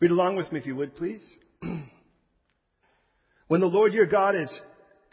[0.00, 1.22] Read along with me if you would, please.
[3.48, 4.60] when the Lord your God has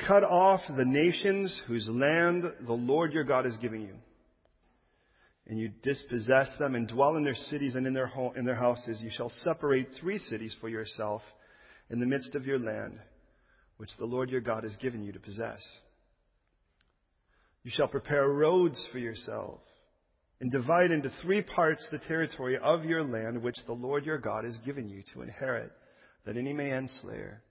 [0.06, 3.96] cut off the nations whose land the Lord your God is giving you,
[5.48, 8.56] and you dispossess them and dwell in their cities and in their, home, in their
[8.56, 11.22] houses, you shall separate three cities for yourself
[11.90, 13.00] in the midst of your land,
[13.78, 15.62] which the Lord your God has given you to possess.
[17.63, 19.59] You shall prepare roads for yourself
[20.44, 24.43] and divide into three parts the territory of your land which the Lord your God
[24.43, 25.71] has given you to inherit,
[26.25, 27.41] that any manslayer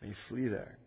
[0.00, 0.78] may flee there.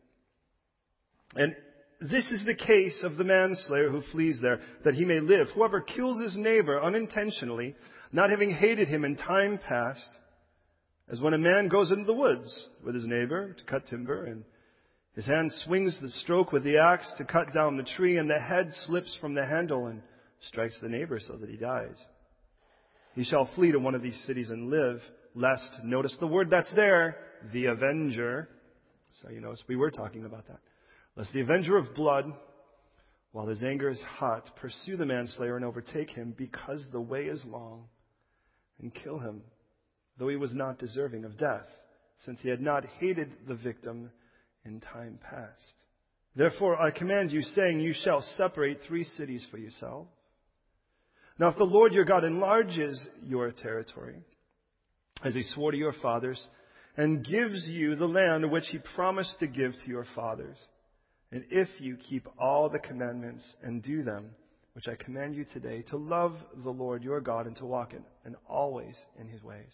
[1.35, 1.55] And
[2.01, 5.49] this is the case of the manslayer who flees there, that he may live.
[5.53, 7.75] Whoever kills his neighbor unintentionally,
[8.11, 10.09] not having hated him in time past,
[11.07, 14.43] as when a man goes into the woods with his neighbor to cut timber, and
[15.13, 18.39] his hand swings the stroke with the axe to cut down the tree, and the
[18.39, 20.01] head slips from the handle and
[20.47, 21.97] strikes the neighbor so that he dies.
[23.15, 25.01] He shall flee to one of these cities and live,
[25.33, 27.17] lest, notice the word that's there,
[27.51, 28.47] the avenger.
[29.21, 30.59] So you notice we were talking about that.
[31.15, 32.31] Lest the avenger of blood,
[33.31, 37.43] while his anger is hot, pursue the manslayer and overtake him because the way is
[37.45, 37.85] long
[38.79, 39.41] and kill him,
[40.19, 41.65] though he was not deserving of death,
[42.19, 44.11] since he had not hated the victim
[44.63, 45.73] in time past.
[46.35, 50.07] Therefore I command you, saying, You shall separate three cities for yourself.
[51.39, 54.21] Now if the Lord your God enlarges your territory,
[55.23, 56.45] as he swore to your fathers,
[56.95, 60.57] and gives you the land which he promised to give to your fathers,
[61.31, 64.31] and if you keep all the commandments and do them,
[64.73, 68.03] which I command you today, to love the Lord your God and to walk in
[68.25, 69.71] and always in his ways,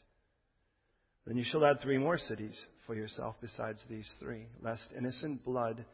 [1.25, 5.85] then you shall add three more cities for yourself besides these three, lest innocent blood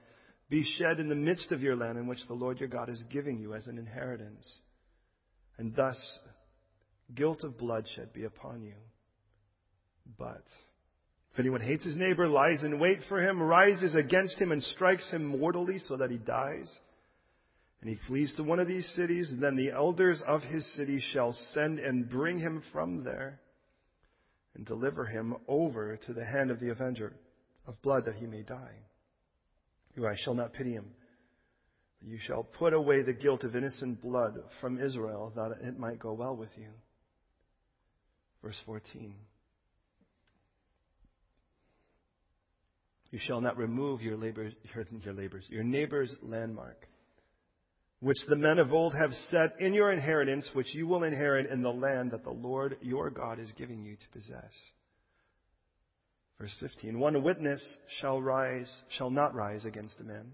[0.49, 3.03] be shed in the midst of your land in which the Lord your God is
[3.11, 4.47] giving you as an inheritance,
[5.59, 5.97] and thus
[7.13, 8.73] guilt of bloodshed be upon you.
[10.17, 10.43] But
[11.33, 15.11] if anyone hates his neighbor, lies in wait for him, rises against him, and strikes
[15.11, 16.73] him mortally so that he dies,
[17.81, 21.33] and he flees to one of these cities, then the elders of his city shall
[21.53, 23.39] send and bring him from there
[24.55, 27.13] and deliver him over to the hand of the avenger
[27.67, 28.75] of blood that he may die.
[29.95, 30.91] You, I shall not pity him.
[32.05, 36.13] You shall put away the guilt of innocent blood from Israel that it might go
[36.13, 36.69] well with you.
[38.41, 39.15] Verse 14.
[43.11, 44.53] You shall not remove your labors,
[45.03, 46.87] your labors, your neighbor's landmark,
[47.99, 51.63] which the men of old have set in your inheritance, which you will inherit in
[51.63, 54.53] the land that the Lord your God is giving you to possess.
[56.39, 56.99] Verse 15.
[56.99, 57.61] One witness
[57.99, 60.31] shall rise, shall not rise against a man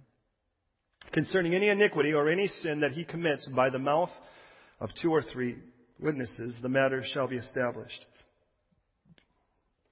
[1.12, 4.12] concerning any iniquity or any sin that he commits by the mouth
[4.80, 5.58] of two or three
[6.00, 8.06] witnesses, the matter shall be established.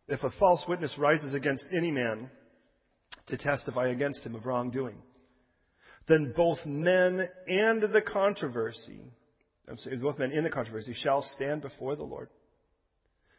[0.08, 2.30] If a false witness rises against any man,
[3.28, 4.98] to testify against him of wrongdoing.
[6.08, 9.00] Then both men and the controversy,
[9.70, 12.30] I'm sorry, both men in the controversy shall stand before the Lord,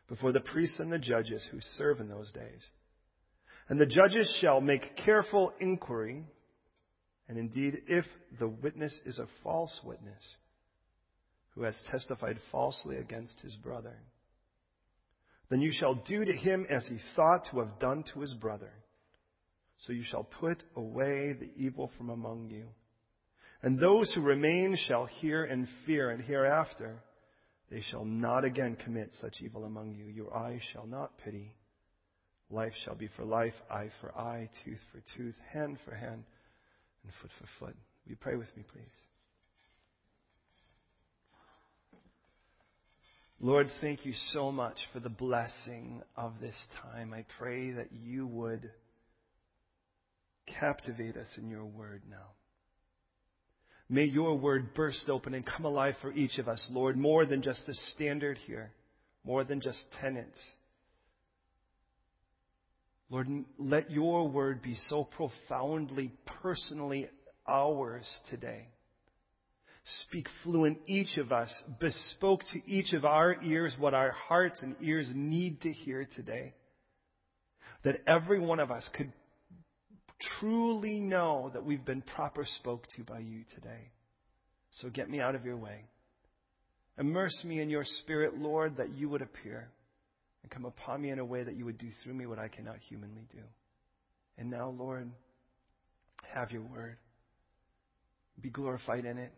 [0.09, 2.67] before the priests and the judges who serve in those days.
[3.69, 6.25] And the judges shall make careful inquiry,
[7.29, 8.05] and indeed, if
[8.39, 10.37] the witness is a false witness,
[11.55, 13.97] who has testified falsely against his brother,
[15.51, 18.73] then you shall do to him as he thought to have done to his brother.
[19.87, 22.69] So you shall put away the evil from among you.
[23.63, 27.03] And those who remain shall hear and fear, and hereafter
[27.71, 30.05] they shall not again commit such evil among you.
[30.07, 31.55] Your eye shall not pity.
[32.51, 36.25] Life shall be for life, eye for eye, tooth for tooth, hand for hand,
[37.05, 37.77] and foot for foot.
[38.05, 38.85] Will you pray with me, please?
[43.41, 47.13] Lord, thank you so much for the blessing of this time.
[47.13, 48.71] I pray that you would
[50.47, 52.33] Captivate us in your word now.
[53.89, 57.43] May your word burst open and come alive for each of us, Lord, more than
[57.43, 58.73] just the standard here,
[59.25, 60.39] more than just tenets.
[63.11, 63.29] Lord,
[63.59, 66.13] let your word be so profoundly,
[66.43, 67.09] personally
[67.47, 68.69] ours today.
[70.07, 74.77] Speak fluent each of us, bespoke to each of our ears what our hearts and
[74.81, 76.55] ears need to hear today.
[77.85, 79.13] That every one of us could
[80.41, 83.91] truly know that we've been proper spoke to by you today.
[84.81, 85.85] So get me out of your way.
[86.99, 89.69] Immerse me in your spirit, Lord, that you would appear
[90.45, 92.49] and come upon me in a way that you would do through me what I
[92.49, 93.41] cannot humanly do.
[94.37, 95.11] And now, Lord,
[96.35, 96.99] have your word.
[98.43, 99.33] Be glorified in it.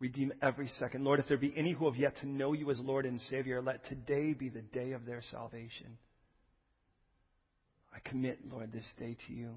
[0.00, 1.04] Redeem every second.
[1.04, 3.62] Lord, if there be any who have yet to know you as Lord and Savior,
[3.62, 5.96] let today be the day of their salvation.
[7.94, 9.50] I commit, Lord, this day to you.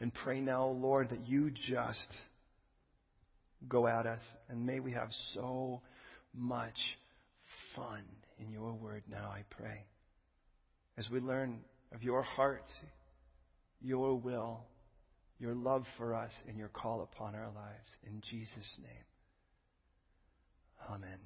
[0.00, 2.16] And pray now, Lord, that you just
[3.68, 4.20] go at us.
[4.48, 5.80] And may we have so
[6.32, 6.76] much
[7.74, 8.04] fun
[8.38, 9.84] in your word now, I pray.
[10.96, 11.60] As we learn
[11.92, 12.70] of your heart,
[13.80, 14.60] your will,
[15.38, 17.88] your love for us, and your call upon our lives.
[18.06, 19.04] In Jesus' name.
[20.90, 21.18] Amen.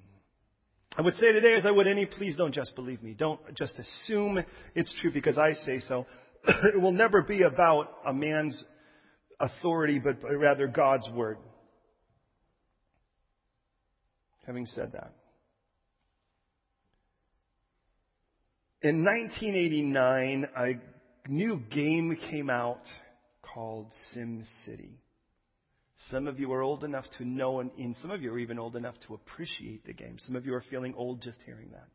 [0.96, 3.14] I would say today, as I would any, please don't just believe me.
[3.14, 4.42] Don't just assume
[4.74, 6.06] it's true because I say so.
[6.48, 8.64] it will never be about a man's
[9.38, 11.38] authority, but rather God's word.
[14.46, 15.12] Having said that,
[18.82, 22.82] in 1989, a new game came out
[23.42, 25.00] called Sim City.
[26.10, 28.76] Some of you are old enough to know, and some of you are even old
[28.76, 30.16] enough to appreciate the game.
[30.20, 31.88] Some of you are feeling old just hearing that.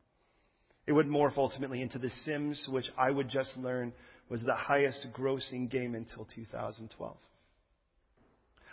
[0.86, 3.94] It would morph ultimately into The Sims, which I would just learn
[4.30, 7.16] was the highest grossing game until 2012.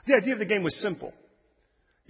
[0.06, 1.12] The idea of the game was simple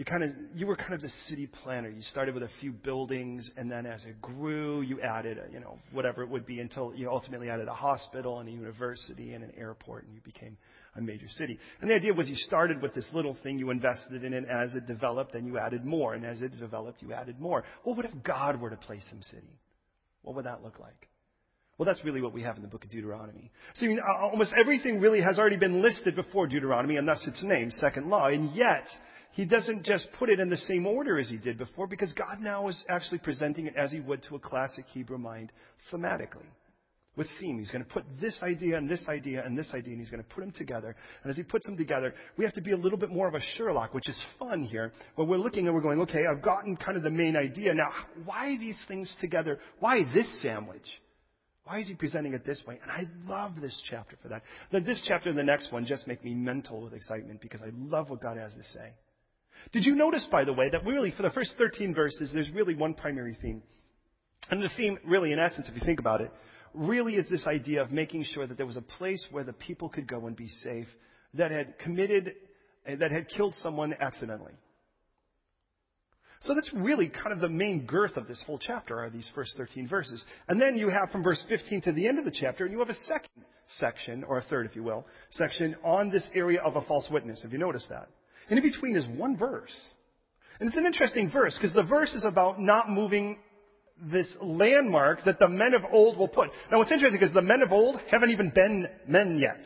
[0.00, 1.90] you kind of you were kind of the city planner.
[1.90, 5.60] You started with a few buildings, and then as it grew, you added a, you
[5.60, 9.44] know whatever it would be until you ultimately added a hospital and a university and
[9.44, 10.56] an airport, and you became
[10.96, 11.58] a major city.
[11.82, 14.46] And the idea was you started with this little thing, you invested in it.
[14.48, 17.62] As it developed, then you added more, and as it developed, you added more.
[17.84, 19.60] Well, what if God were to place some city?
[20.22, 21.10] What would that look like?
[21.76, 23.50] Well, that's really what we have in the book of Deuteronomy.
[23.74, 27.42] See, I mean, almost everything really has already been listed before Deuteronomy, and thus its
[27.42, 28.28] name, second law.
[28.28, 28.84] And yet,
[29.32, 32.40] he doesn't just put it in the same order as he did before because God
[32.40, 35.52] now is actually presenting it as he would to a classic Hebrew mind
[35.92, 36.46] thematically.
[37.16, 37.58] With theme.
[37.58, 40.22] He's going to put this idea and this idea and this idea and he's going
[40.22, 40.94] to put them together.
[41.22, 43.34] And as he puts them together, we have to be a little bit more of
[43.34, 46.76] a Sherlock, which is fun here, where we're looking and we're going, okay, I've gotten
[46.76, 47.74] kind of the main idea.
[47.74, 47.90] Now,
[48.24, 49.58] why these things together?
[49.80, 50.86] Why this sandwich?
[51.64, 52.78] Why is he presenting it this way?
[52.80, 54.42] And I love this chapter for that.
[54.72, 57.70] Then This chapter and the next one just make me mental with excitement because I
[57.76, 58.92] love what God has to say.
[59.72, 62.74] Did you notice, by the way, that really for the first 13 verses, there's really
[62.74, 63.62] one primary theme?
[64.50, 66.32] And the theme, really, in essence, if you think about it,
[66.74, 69.88] really is this idea of making sure that there was a place where the people
[69.88, 70.88] could go and be safe
[71.34, 72.34] that had committed,
[72.86, 74.54] eh, that had killed someone accidentally.
[76.42, 79.56] So that's really kind of the main girth of this whole chapter are these first
[79.58, 80.24] 13 verses.
[80.48, 82.78] And then you have from verse 15 to the end of the chapter, and you
[82.78, 83.44] have a second
[83.78, 87.42] section, or a third, if you will, section on this area of a false witness.
[87.42, 88.08] Have you noticed that?
[88.50, 89.74] And in between is one verse.
[90.58, 93.38] And it's an interesting verse because the verse is about not moving
[94.02, 96.50] this landmark that the men of old will put.
[96.70, 99.60] Now what's interesting is the men of old haven't even been men yet.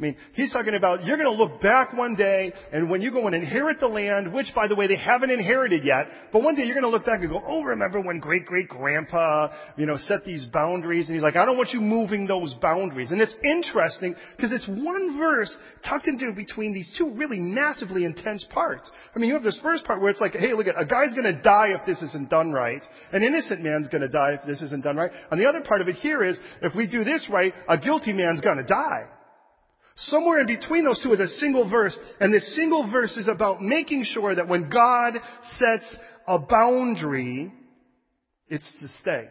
[0.00, 3.10] I mean, he's talking about you're going to look back one day and when you
[3.10, 6.54] go and inherit the land, which by the way they haven't inherited yet, but one
[6.54, 9.84] day you're going to look back and go, oh, remember when great great grandpa, you
[9.84, 13.10] know, set these boundaries and he's like, I don't want you moving those boundaries.
[13.10, 15.54] And it's interesting because it's one verse
[15.86, 18.90] tucked into between these two really massively intense parts.
[19.14, 21.12] I mean, you have this first part where it's like, hey, look at, a guy's
[21.12, 22.82] going to die if this isn't done right.
[23.12, 25.10] An innocent man's going to die if this isn't done right.
[25.30, 28.14] And the other part of it here is, if we do this right, a guilty
[28.14, 29.04] man's going to die.
[30.04, 33.60] Somewhere in between those two is a single verse, and this single verse is about
[33.60, 35.14] making sure that when God
[35.58, 37.52] sets a boundary,
[38.48, 39.28] it's to stay.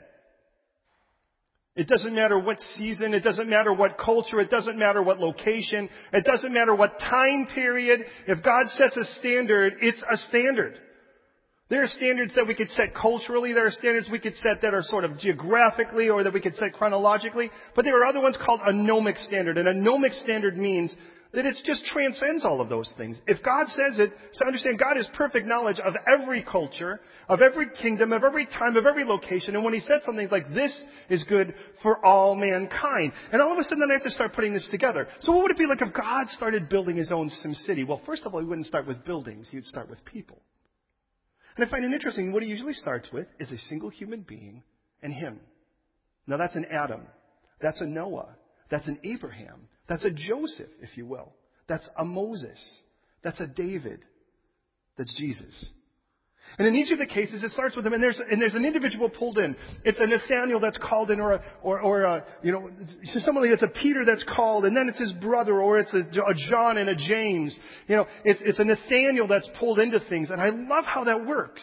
[1.75, 5.89] It doesn't matter what season, it doesn't matter what culture, it doesn't matter what location,
[6.13, 8.01] it doesn't matter what time period.
[8.27, 10.77] If God sets a standard, it's a standard.
[11.69, 13.53] There are standards that we could set culturally.
[13.53, 16.55] There are standards we could set that are sort of geographically or that we could
[16.55, 17.51] set chronologically.
[17.75, 19.57] But there are other ones called a gnomic standard.
[19.57, 20.95] And a gnomic standard means
[21.31, 23.21] that it just transcends all of those things.
[23.27, 27.67] If God says it, so understand God has perfect knowledge of every culture, of every
[27.79, 29.55] kingdom, of every time, of every location.
[29.55, 30.73] And when He said something like, this
[31.07, 33.13] is good for all mankind.
[33.31, 35.07] And all of a sudden then I have to start putting this together.
[35.19, 37.83] So what would it be like if God started building His own Sim City?
[37.83, 39.49] Well, first of all, He wouldn't start with buildings.
[39.51, 40.41] He would start with people.
[41.59, 44.63] And I find it interesting, what he usually starts with is a single human being
[45.03, 45.41] and him.
[46.25, 47.01] Now that's an Adam.
[47.59, 48.29] That's a Noah.
[48.71, 49.67] That's an Abraham.
[49.89, 51.33] That's a Joseph, if you will.
[51.67, 52.57] That's a Moses.
[53.25, 54.05] That's a David.
[54.97, 55.65] That's Jesus.
[56.57, 58.65] And in each of the cases, it starts with him, and there's, and there's an
[58.65, 59.55] individual pulled in.
[59.85, 62.69] It's a Nathaniel that's called in, or a, or, or a, you know,
[63.19, 66.33] somebody that's a Peter that's called, and then it's his brother, or it's a, a
[66.49, 67.57] John and a James.
[67.87, 71.25] You know, it's, it's a Nathaniel that's pulled into things, and I love how that
[71.25, 71.61] works.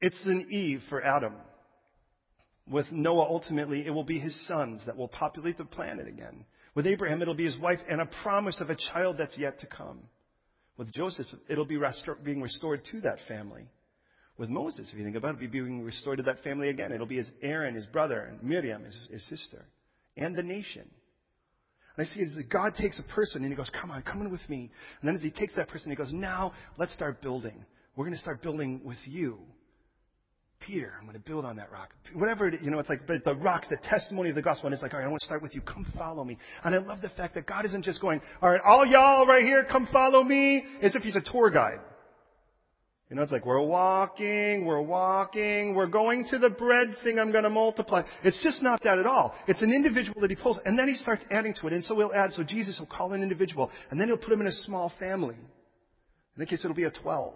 [0.00, 1.34] It's an Eve for Adam.
[2.68, 6.44] With Noah, ultimately, it will be his sons that will populate the planet again.
[6.74, 9.66] With Abraham, it'll be his wife and a promise of a child that's yet to
[9.66, 10.00] come.
[10.76, 13.66] With Joseph, it'll be restor- being restored to that family.
[14.38, 16.90] with Moses, if you think about it, it'll be being restored to that family again.
[16.90, 19.66] It'll be his Aaron, his brother, and Miriam, his, his sister,
[20.16, 20.88] and the nation.
[21.96, 24.22] And I see it as God takes a person and he goes, come on, come
[24.22, 24.70] in with me.
[25.00, 27.64] And then as he takes that person, he goes, now let's start building.
[27.94, 29.38] We're going to start building with you.
[30.66, 31.90] Peter, I'm going to build on that rock.
[32.14, 34.66] Whatever, it, you know, it's like but the rock, the testimony of the gospel.
[34.66, 35.60] And it's like, all right, I want to start with you.
[35.60, 36.38] Come follow me.
[36.64, 39.42] And I love the fact that God isn't just going, all right, all y'all right
[39.42, 41.80] here, come follow me, as if he's a tour guide.
[43.10, 47.30] You know, it's like, we're walking, we're walking, we're going to the bread thing I'm
[47.30, 48.04] going to multiply.
[48.24, 49.34] It's just not that at all.
[49.46, 51.74] It's an individual that he pulls, and then he starts adding to it.
[51.74, 54.40] And so he'll add, so Jesus will call an individual, and then he'll put him
[54.40, 55.34] in a small family.
[55.34, 57.34] In that case, it'll be a 12.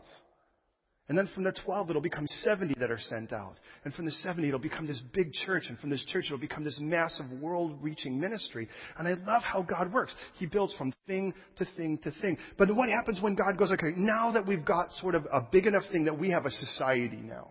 [1.09, 3.55] And then from the 12, it'll become 70 that are sent out.
[3.85, 5.67] And from the 70, it'll become this big church.
[5.69, 8.69] And from this church, it'll become this massive world reaching ministry.
[8.99, 10.13] And I love how God works.
[10.35, 12.39] He builds from thing to thing to thing.
[12.59, 15.67] But what happens when God goes, okay, now that we've got sort of a big
[15.67, 17.51] enough thing that we have a society now,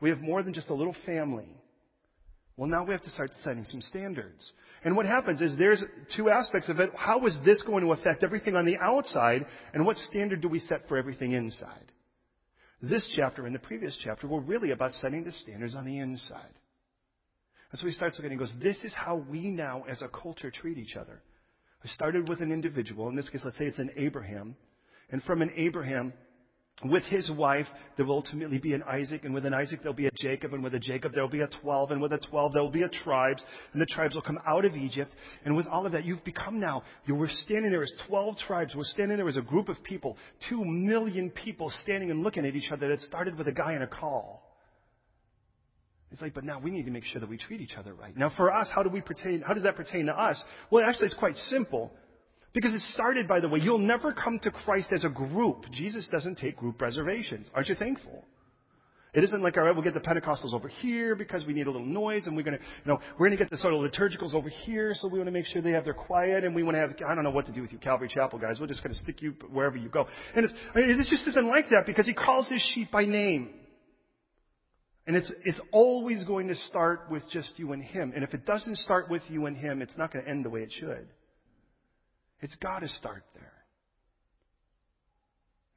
[0.00, 1.48] we have more than just a little family.
[2.56, 4.52] Well, now we have to start setting some standards.
[4.84, 5.82] And what happens is there's
[6.16, 6.90] two aspects of it.
[6.94, 9.44] How is this going to affect everything on the outside?
[9.74, 11.90] And what standard do we set for everything inside?
[12.82, 16.54] This chapter and the previous chapter were really about setting the standards on the inside.
[17.70, 20.50] And so he starts looking and goes, This is how we now as a culture
[20.50, 21.22] treat each other.
[21.84, 23.08] I started with an individual.
[23.08, 24.56] In this case, let's say it's an Abraham.
[25.10, 26.12] And from an Abraham,
[26.84, 30.06] with his wife, there will ultimately be an Isaac, and with an Isaac there'll be
[30.06, 32.70] a Jacob, and with a Jacob there'll be a twelve, and with a twelve there'll
[32.70, 35.14] be a tribes, and the tribes will come out of Egypt.
[35.44, 38.74] And with all of that, you've become now, you were standing there as twelve tribes,
[38.74, 40.16] we're standing there as a group of people,
[40.48, 43.82] two million people standing and looking at each other that started with a guy in
[43.82, 44.46] a call.
[46.12, 48.16] It's like, but now we need to make sure that we treat each other right.
[48.16, 50.42] Now for us, how do we pertain, how does that pertain to us?
[50.70, 51.92] Well, actually it's quite simple.
[52.52, 55.66] Because it started, by the way, you'll never come to Christ as a group.
[55.70, 57.48] Jesus doesn't take group reservations.
[57.54, 58.24] Aren't you thankful?
[59.12, 61.70] It isn't like, all right, we'll get the Pentecostals over here because we need a
[61.70, 63.80] little noise and we're going to, you know, we're going to get the sort of
[63.80, 66.62] liturgicals over here so we want to make sure they have their quiet and we
[66.62, 68.58] want to have, I don't know what to do with you, Calvary Chapel guys.
[68.60, 70.06] We're just going to stick you wherever you go.
[70.36, 73.50] And it's, it just isn't like that because he calls his sheep by name.
[75.08, 78.12] And it's, it's always going to start with just you and him.
[78.14, 80.50] And if it doesn't start with you and him, it's not going to end the
[80.50, 81.08] way it should.
[82.40, 83.52] It's got to start there.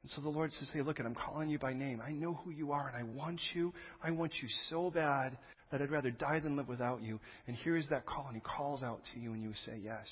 [0.02, 2.02] And so the Lord says, Hey, look, I'm calling you by name.
[2.06, 3.72] I know who you are, and I want you.
[4.02, 5.38] I want you so bad
[5.72, 7.20] that I'd rather die than live without you.
[7.46, 10.06] And here is that call, and He calls out to you, and you say yes.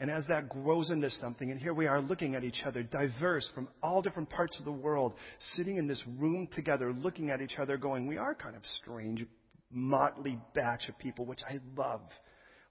[0.00, 3.48] And as that grows into something, and here we are looking at each other, diverse
[3.54, 5.12] from all different parts of the world,
[5.54, 9.24] sitting in this room together, looking at each other, going, We are kind of strange,
[9.70, 12.00] motley batch of people, which I love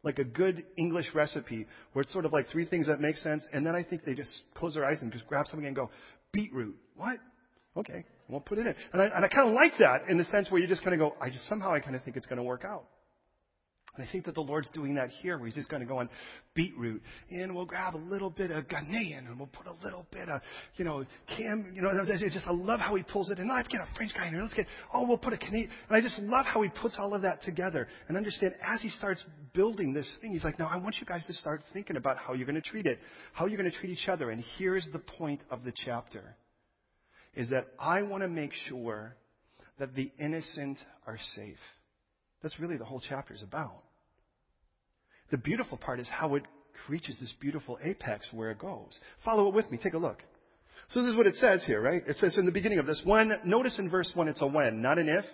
[0.04, 3.46] like a good English recipe where it's sort of like three things that make sense,
[3.54, 5.90] and then I think they just close their eyes and just grab something and go,
[6.32, 6.76] beetroot.
[6.96, 7.18] What?
[7.78, 8.76] Okay, we'll put it in.
[8.94, 10.94] And I, and I kind of like that in the sense where you just kind
[10.94, 12.86] of go, I just somehow I kind of think it's going to work out.
[14.00, 15.98] And I think that the Lord's doing that here, where He's just going to go
[15.98, 16.08] on
[16.56, 20.30] beetroot, and we'll grab a little bit of Ghanaian, and we'll put a little bit
[20.30, 20.40] of,
[20.78, 23.40] you know, Cam, you know, it's just I love how He pulls it.
[23.40, 24.42] And oh, let's get a French guy in here.
[24.42, 25.70] Let's get, oh, we'll put a Canadian.
[25.90, 27.90] And I just love how He puts all of that together.
[28.08, 29.22] And understand as He starts
[29.54, 32.32] building this thing, He's like, now I want you guys to start thinking about how
[32.32, 33.00] you're going to treat it,
[33.34, 34.32] how you're going to treat each other.
[34.32, 36.38] And here's the point of the chapter:
[37.36, 39.18] is that I want to make sure
[39.78, 41.58] that the innocent are safe.
[42.42, 43.84] That's really the whole chapter is about.
[45.32, 46.44] The beautiful part is how it
[46.88, 49.00] reaches this beautiful apex where it goes.
[49.24, 49.78] Follow it with me.
[49.82, 50.24] Take a look.
[50.90, 52.02] So this is what it says here, right?
[52.08, 54.82] It says in the beginning of this, when, notice in verse 1 it's a when,
[54.82, 55.26] not an if.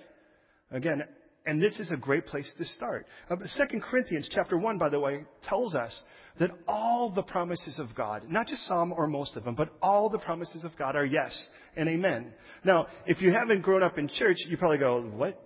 [0.71, 1.03] Again,
[1.45, 3.05] and this is a great place to start.
[3.29, 6.03] Uh, 2 Corinthians chapter 1, by the way, tells us
[6.39, 10.09] that all the promises of God, not just some or most of them, but all
[10.09, 11.47] the promises of God are yes
[11.77, 12.33] and amen.
[12.63, 15.41] Now, if you haven't grown up in church, you probably go, what?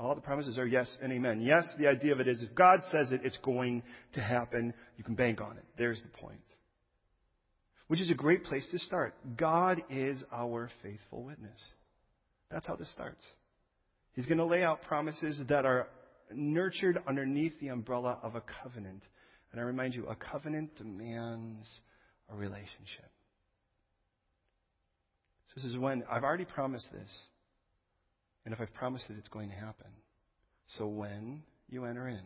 [0.00, 1.42] All the promises are yes and amen.
[1.42, 3.82] Yes, the idea of it is if God says it, it's going
[4.14, 4.72] to happen.
[4.96, 5.64] You can bank on it.
[5.76, 6.40] There's the point.
[7.88, 9.14] Which is a great place to start.
[9.36, 11.60] God is our faithful witness.
[12.50, 13.22] That's how this starts.
[14.14, 15.86] He's going to lay out promises that are
[16.32, 19.02] nurtured underneath the umbrella of a covenant.
[19.52, 21.68] And I remind you, a covenant demands
[22.32, 23.10] a relationship.
[25.48, 27.10] So this is when I've already promised this.
[28.44, 29.90] And if I've promised it, it's going to happen.
[30.78, 32.22] So when you enter in,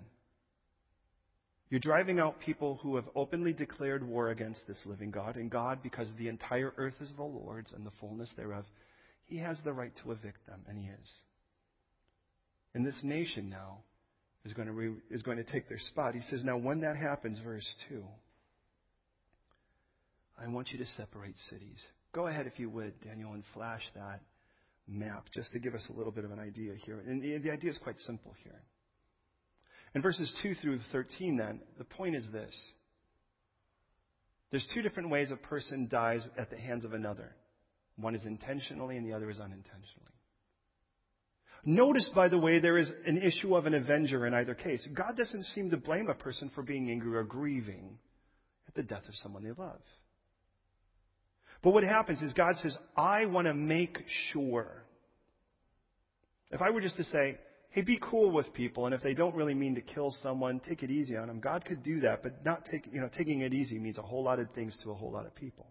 [1.70, 5.36] you're driving out people who have openly declared war against this living God.
[5.36, 8.64] And God, because the entire earth is the Lord's and the fullness thereof,
[9.24, 11.12] He has the right to evict them, and He is.
[12.74, 13.78] And this nation now
[14.44, 16.14] is going to, re- is going to take their spot.
[16.14, 18.04] He says, Now, when that happens, verse 2,
[20.40, 21.84] I want you to separate cities.
[22.12, 24.20] Go ahead, if you would, Daniel, and flash that
[24.86, 27.02] map, just to give us a little bit of an idea here.
[27.06, 28.62] And the, the idea is quite simple here.
[29.94, 32.54] In verses 2 through 13, then, the point is this.
[34.50, 37.34] There's two different ways a person dies at the hands of another.
[37.96, 40.10] One is intentionally and the other is unintentionally.
[41.64, 44.86] Notice, by the way, there is an issue of an avenger in either case.
[44.92, 47.98] God doesn't seem to blame a person for being angry or grieving
[48.68, 49.80] at the death of someone they love.
[51.64, 53.96] But what happens is God says, I want to make
[54.32, 54.84] sure.
[56.50, 57.38] If I were just to say,
[57.70, 60.82] hey, be cool with people, and if they don't really mean to kill someone, take
[60.82, 63.54] it easy on them, God could do that, but not take, you know, taking it
[63.54, 65.66] easy means a whole lot of things to a whole lot of people.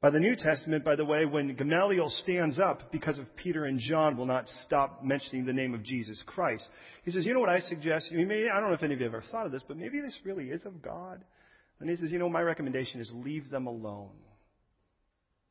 [0.00, 3.80] By the New Testament, by the way, when Gamaliel stands up because of Peter and
[3.80, 6.68] John will not stop mentioning the name of Jesus Christ,
[7.04, 8.10] he says, you know what I suggest?
[8.12, 9.76] I, mean, I don't know if any of you have ever thought of this, but
[9.76, 11.24] maybe this really is of God.
[11.80, 14.12] And he says, you know, my recommendation is leave them alone.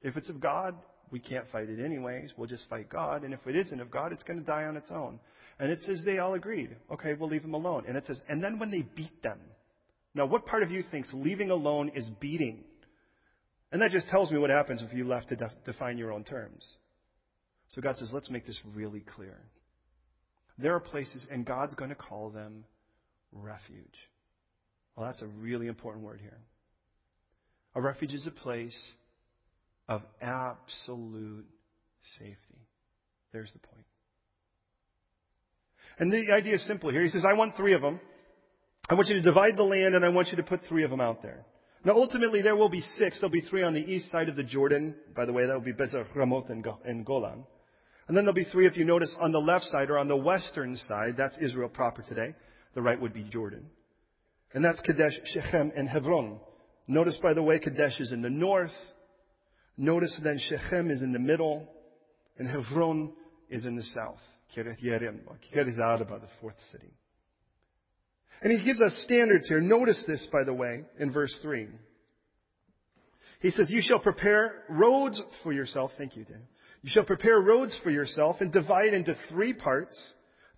[0.06, 0.76] If it's of God,
[1.10, 2.32] we can't fight it anyways.
[2.38, 3.24] We'll just fight God.
[3.24, 5.20] And if it isn't of God, it's going to die on its own.
[5.60, 6.76] And it says they all agreed.
[6.92, 7.86] Okay, we'll leave them alone.
[7.88, 9.40] And it says, and then when they beat them.
[10.14, 12.66] Now, what part of you thinks leaving alone is beating?
[13.72, 16.24] And that just tells me what happens if you left to def- define your own
[16.24, 16.64] terms.
[17.74, 19.40] So God says, let's make this really clear.
[20.60, 22.64] There are places, and God's going to call them
[23.32, 23.98] refuge.
[24.96, 26.38] Well, that's a really important word here.
[27.74, 28.78] A refuge is a place
[29.88, 31.46] of absolute
[32.18, 32.68] safety.
[33.32, 33.86] There's the point.
[36.00, 37.04] And the idea is simple here.
[37.04, 38.00] He says, I want three of them.
[38.89, 40.92] I want you to divide the land and I want you to put three of
[40.92, 41.46] them out there.
[41.84, 43.20] Now ultimately there will be six.
[43.20, 44.96] There'll be three on the east side of the Jordan.
[45.15, 47.46] By the way, that will be Bezer, Ramoth, and Golan.
[48.08, 50.15] And then there'll be three, if you notice, on the left side or on the
[50.15, 51.15] western side.
[51.18, 52.36] That's Israel proper today.
[52.75, 53.65] The right would be Jordan.
[54.54, 56.39] And that's Kadesh, Shechem, and Hebron.
[56.88, 58.72] Notice, by the way, Kadesh is in the north.
[59.77, 61.67] Notice then Shechem is in the middle,
[62.38, 63.13] and Hebron
[63.50, 64.20] is in the south.
[64.55, 65.20] Kiryat Yerim,
[65.53, 66.94] Kiryat Arba, the fourth city.
[68.41, 69.61] And he gives us standards here.
[69.61, 71.68] Notice this, by the way, in verse 3.
[73.42, 75.92] He says, You shall prepare roads for yourself.
[75.98, 76.44] Thank you, Dan.
[76.81, 79.98] You shall prepare roads for yourself and divide into three parts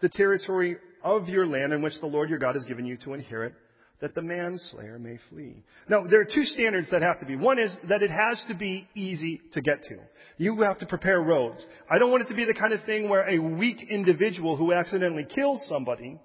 [0.02, 3.14] the territory of your land in which the Lord your God has given you to
[3.14, 3.54] inherit
[4.00, 5.64] that the manslayer may flee.
[5.90, 7.36] Now, there are two standards that have to be.
[7.36, 9.98] One is that it has to be easy to get to.
[10.38, 11.66] You have to prepare roads.
[11.90, 14.72] I don't want it to be the kind of thing where a weak individual who
[14.72, 16.20] accidentally kills somebody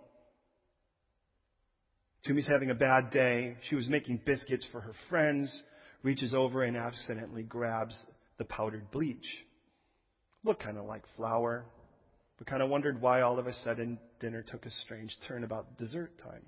[2.26, 3.56] Tumi's having a bad day.
[3.68, 5.62] She was making biscuits for her friends,
[6.04, 7.96] reaches over and accidentally grabs
[8.38, 9.26] the powdered bleach.
[10.44, 11.64] Looked kind of like flour,
[12.38, 15.78] but kind of wondered why all of a sudden dinner took a strange turn about
[15.78, 16.42] dessert time.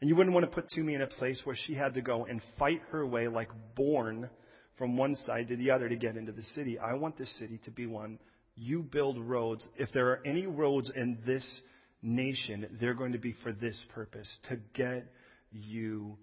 [0.00, 2.24] And you wouldn't want to put Tumi in a place where she had to go
[2.24, 4.28] and fight her way like born
[4.76, 6.78] from one side to the other to get into the city.
[6.78, 8.18] I want this city to be one
[8.56, 9.66] you build roads.
[9.76, 11.60] If there are any roads in this
[12.02, 15.06] nation, they're going to be for this purpose to get
[15.50, 16.16] you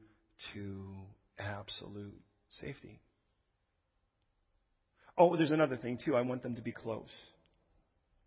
[0.54, 0.86] to
[1.40, 2.20] absolute
[2.62, 3.00] safety.
[5.18, 6.16] Oh, there's another thing too.
[6.16, 7.10] I want them to be close.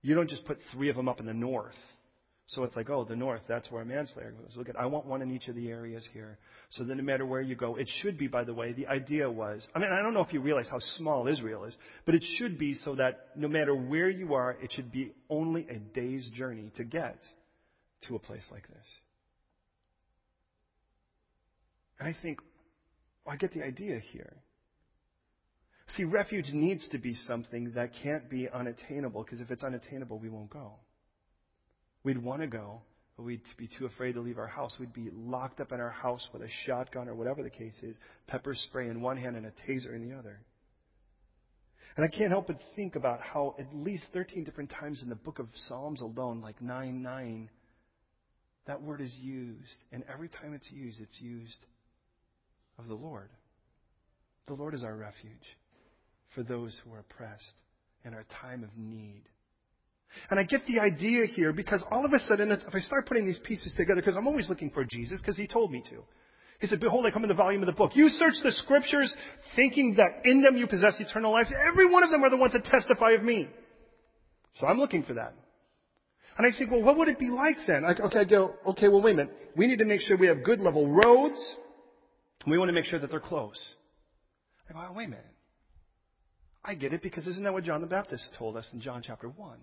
[0.03, 1.75] You don't just put three of them up in the north
[2.47, 4.55] so it's like, oh, the north, that's where manslayer goes.
[4.57, 6.37] Look at, I want one in each of the areas here.
[6.71, 9.31] So that no matter where you go, it should be, by the way, the idea
[9.31, 12.23] was, I mean, I don't know if you realize how small Israel is, but it
[12.37, 16.29] should be so that no matter where you are, it should be only a day's
[16.35, 17.19] journey to get
[18.09, 18.87] to a place like this.
[21.99, 22.41] And I think,
[23.25, 24.35] well, I get the idea here.
[25.97, 30.29] See, refuge needs to be something that can't be unattainable, because if it's unattainable, we
[30.29, 30.73] won't go.
[32.05, 32.83] We'd want to go,
[33.17, 34.77] but we'd be too afraid to leave our house.
[34.79, 37.99] We'd be locked up in our house with a shotgun or whatever the case is,
[38.27, 40.41] pepper spray in one hand and a taser in the other.
[41.97, 45.15] And I can't help but think about how at least 13 different times in the
[45.15, 47.51] book of Psalms alone, like 9 9,
[48.67, 49.77] that word is used.
[49.93, 51.65] And every time it's used, it's used
[52.79, 53.31] of the Lord.
[54.47, 55.57] The Lord is our refuge
[56.35, 57.63] for those who are oppressed
[58.05, 59.23] in our time of need.
[60.31, 63.27] And I get the idea here because all of a sudden, if I start putting
[63.27, 66.03] these pieces together, because I'm always looking for Jesus, because he told me to.
[66.61, 67.93] He said, Behold, I come in the volume of the book.
[67.95, 69.15] You search the scriptures
[69.57, 71.49] thinking that in them you possess eternal life.
[71.69, 73.49] Every one of them are the ones that testify of me.
[74.61, 75.35] So I'm looking for that.
[76.37, 77.85] And I think, well, what would it be like then?
[77.85, 79.35] I, okay, I go, okay, well, wait a minute.
[79.57, 81.39] We need to make sure we have good level roads.
[82.45, 83.61] And we want to make sure that they're close.
[84.69, 85.27] I go, oh, wait a minute.
[86.65, 89.29] I get it because isn't that what John the Baptist told us in John chapter
[89.29, 89.59] 1?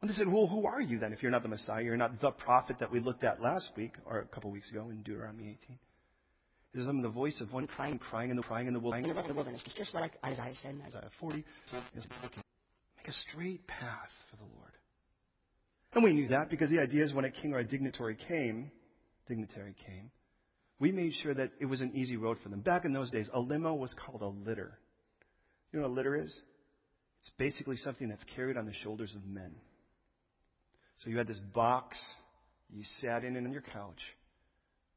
[0.00, 1.82] And they said, well, who are you then if you're not the Messiah?
[1.82, 4.88] You're not the prophet that we looked at last week or a couple weeks ago
[4.90, 5.78] in Deuteronomy 18.
[6.72, 9.28] Is I'm the voice of one crying, crying in the crying in the wilderness, in
[9.28, 10.76] the wilderness, just like Isaiah said.
[10.76, 10.98] in Isaiah.
[11.00, 11.44] Isaiah 40.
[11.96, 12.06] Is
[12.96, 14.70] make a straight path for the Lord.
[15.92, 18.70] And we knew that because the idea is when a king or a dignitary came,
[19.26, 20.12] dignitary came,
[20.78, 22.60] we made sure that it was an easy road for them.
[22.60, 24.78] Back in those days, a limo was called a litter.
[25.72, 26.40] You know what a litter is?
[27.20, 29.52] It's basically something that's carried on the shoulders of men.
[31.02, 31.96] So you had this box,
[32.70, 34.00] you sat in it on your couch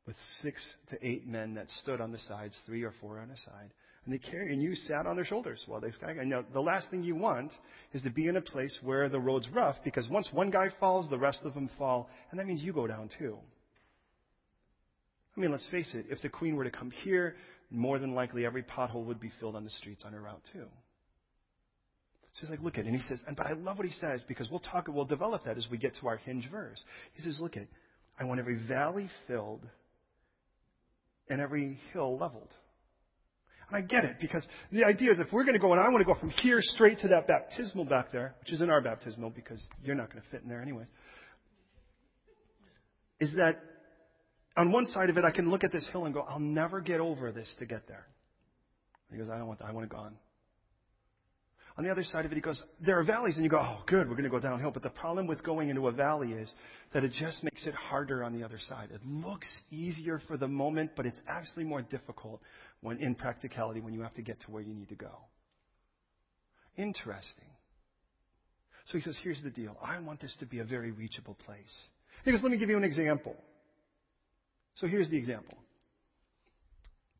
[0.05, 3.37] with six to eight men that stood on the sides, three or four on a
[3.37, 3.71] side,
[4.03, 6.13] and they carried, and you sat on their shoulders while this guy.
[6.25, 7.53] Now the last thing you want
[7.93, 11.09] is to be in a place where the road's rough, because once one guy falls,
[11.09, 13.37] the rest of them fall, and that means you go down too.
[15.37, 17.35] I mean, let's face it, if the queen were to come here,
[17.71, 20.65] more than likely every pothole would be filled on the streets on her route too.
[22.33, 22.87] So he's like, look at it.
[22.87, 25.45] And he says, and but I love what he says because we'll talk, we'll develop
[25.45, 26.81] that as we get to our hinge verse.
[27.13, 27.67] He says, look at,
[28.19, 29.61] I want every valley filled
[31.29, 32.49] and every hill leveled.
[33.69, 35.89] And I get it because the idea is if we're going to go and I
[35.89, 38.81] want to go from here straight to that baptismal back there, which is in our
[38.81, 40.87] baptismal because you're not going to fit in there anyways,
[43.19, 43.59] is that
[44.57, 46.81] on one side of it I can look at this hill and go, I'll never
[46.81, 48.07] get over this to get there.
[49.11, 49.65] He goes, I don't want that.
[49.65, 50.15] I want it gone.
[51.75, 53.83] On the other side of it, he goes, there are valleys, and you go, oh,
[53.87, 54.69] good, we're going to go downhill.
[54.69, 56.53] But the problem with going into a valley is
[56.93, 58.89] that it just makes it harder on the other side.
[58.93, 62.41] It looks easier for the moment, but it's actually more difficult
[62.81, 65.11] when, in practicality, when you have to get to where you need to go.
[66.77, 67.49] Interesting.
[68.85, 69.75] So he says, here's the deal.
[69.81, 71.73] I want this to be a very reachable place.
[72.23, 73.35] He goes, let me give you an example.
[74.75, 75.57] So here's the example.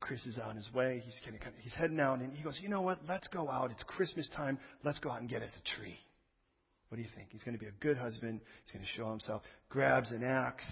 [0.03, 1.01] Chris is on his way.
[1.05, 2.99] He's, kind of, he's heading out, and he goes, You know what?
[3.07, 3.71] Let's go out.
[3.71, 4.59] It's Christmas time.
[4.83, 5.97] Let's go out and get us a tree.
[6.89, 7.29] What do you think?
[7.31, 8.41] He's going to be a good husband.
[8.65, 9.43] He's going to show himself.
[9.69, 10.69] Grabs an axe.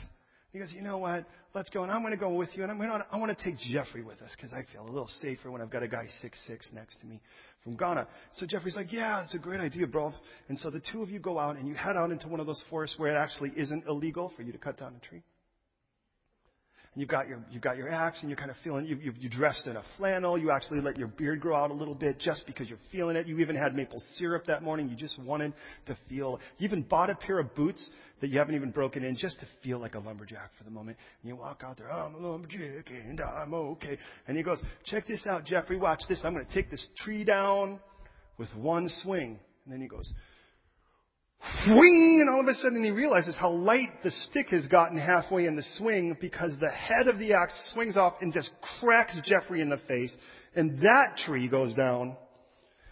[0.52, 1.24] He goes, You know what?
[1.56, 1.84] Let's go.
[1.84, 2.64] And I'm going to go with you.
[2.64, 4.92] And I'm going to, I want to take Jeffrey with us because I feel a
[4.92, 7.22] little safer when I've got a guy six six next to me
[7.64, 8.08] from Ghana.
[8.36, 10.12] So Jeffrey's like, Yeah, it's a great idea, bro.
[10.50, 12.48] And so the two of you go out and you head out into one of
[12.48, 15.24] those forests where it actually isn't illegal for you to cut down a tree
[16.94, 19.14] and you've got your, you've got your axe and you're kind of feeling, you, you,
[19.18, 20.38] you dressed in a flannel.
[20.38, 23.28] You actually let your beard grow out a little bit just because you're feeling it.
[23.28, 24.90] You even had maple syrup that morning.
[24.90, 25.54] You just wanted
[25.86, 29.16] to feel, you even bought a pair of boots that you haven't even broken in
[29.16, 30.98] just to feel like a lumberjack for the moment.
[31.24, 33.98] And you walk out there, I'm a lumberjack and I'm okay.
[34.28, 36.20] And he goes, check this out, Jeffrey, watch this.
[36.26, 37.80] I'm going to take this tree down
[38.38, 39.40] with one swing.
[39.64, 40.12] And then he goes,
[41.44, 45.56] And all of a sudden he realizes how light the stick has gotten halfway in
[45.56, 49.70] the swing because the head of the axe swings off and just cracks Jeffrey in
[49.70, 50.16] the face.
[50.56, 52.16] And that tree goes down.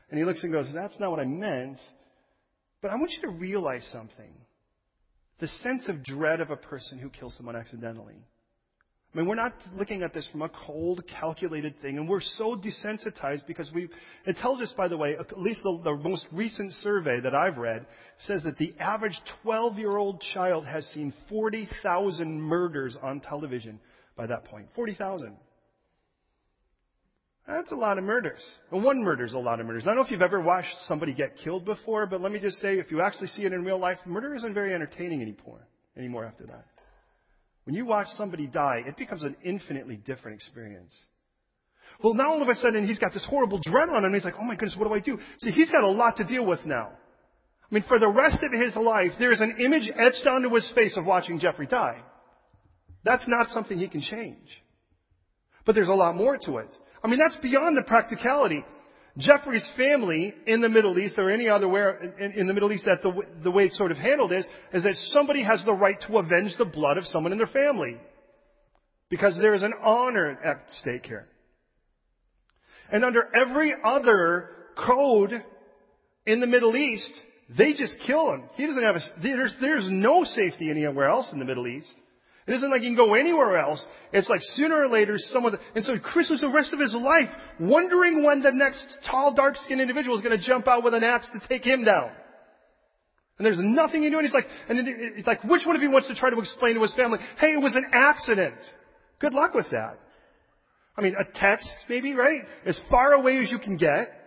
[0.10, 1.78] And he looks and goes, that's not what I meant.
[2.82, 4.34] But I want you to realize something.
[5.40, 8.18] The sense of dread of a person who kills someone accidentally.
[9.12, 12.56] I mean, we're not looking at this from a cold, calculated thing, and we're so
[12.56, 13.90] desensitized because we.
[14.28, 17.58] It tells us, by the way, at least the, the most recent survey that I've
[17.58, 17.88] read
[18.20, 23.80] says that the average 12-year-old child has seen 40,000 murders on television
[24.16, 24.68] by that point.
[24.76, 25.36] 40,000.
[27.48, 28.44] That's a lot of murders.
[28.72, 29.86] And one murder is a lot of murders.
[29.86, 32.60] I don't know if you've ever watched somebody get killed before, but let me just
[32.60, 35.68] say, if you actually see it in real life, murder isn't very entertaining anymore.
[35.98, 36.66] Anymore after that.
[37.70, 40.92] When you watch somebody die, it becomes an infinitely different experience.
[42.04, 44.12] Well, now all of a sudden he's got this horrible dread on him.
[44.12, 45.20] He's like, oh my goodness, what do I do?
[45.42, 46.90] See, he's got a lot to deal with now.
[46.90, 50.68] I mean, for the rest of his life, there is an image etched onto his
[50.74, 52.02] face of watching Jeffrey die.
[53.04, 54.50] That's not something he can change.
[55.64, 56.76] But there's a lot more to it.
[57.04, 58.66] I mean, that's beyond the practicality.
[59.20, 63.02] Jeffrey's family in the Middle East or any other where in, the Middle East that
[63.02, 63.12] the,
[63.44, 66.56] the way it's sort of handled is, is that somebody has the right to avenge
[66.58, 67.98] the blood of someone in their family.
[69.10, 71.28] Because there is an honor at stake here.
[72.92, 75.32] And under every other code
[76.26, 77.12] in the Middle East,
[77.58, 78.44] they just kill him.
[78.54, 81.94] He doesn't have a, there's, there's no safety anywhere else in the Middle East.
[82.50, 83.86] It isn't like you can go anywhere else.
[84.12, 87.30] It's like sooner or later someone, and so Chris was the rest of his life
[87.60, 91.30] wondering when the next tall, dark-skinned individual is going to jump out with an axe
[91.32, 92.10] to take him down.
[93.38, 94.18] And there's nothing you do.
[94.18, 94.80] And he's like, and
[95.16, 97.54] it's like, which one of you wants to try to explain to his family, hey,
[97.54, 98.58] it was an accident?
[99.20, 100.00] Good luck with that.
[100.98, 102.42] I mean, a text maybe, right?
[102.66, 104.19] As far away as you can get.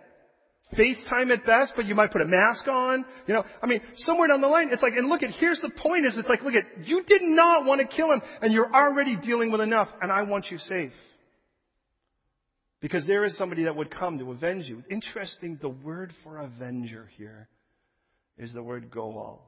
[0.77, 3.05] FaceTime at best, but you might put a mask on.
[3.27, 5.69] You know, I mean, somewhere down the line, it's like, and look at, here's the
[5.69, 8.73] point is, it's like, look at, you did not want to kill him, and you're
[8.73, 10.93] already dealing with enough, and I want you safe.
[12.81, 14.83] Because there is somebody that would come to avenge you.
[14.89, 17.47] Interesting, the word for avenger here
[18.37, 19.41] is the word go'el.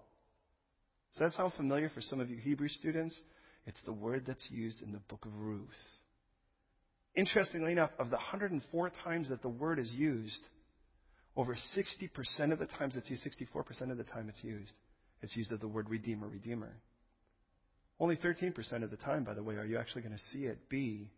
[1.13, 3.19] Does that sound familiar for some of you Hebrew students?
[3.65, 5.67] It's the word that's used in the book of Ruth.
[7.15, 10.41] Interestingly enough, of the 104 times that the word is used,
[11.37, 14.73] over 60% of the times it's used, 64% of the time it's used,
[15.21, 16.75] it's used of the word redeemer, redeemer.
[17.99, 20.69] Only 13% of the time, by the way, are you actually going to see it
[20.69, 21.09] be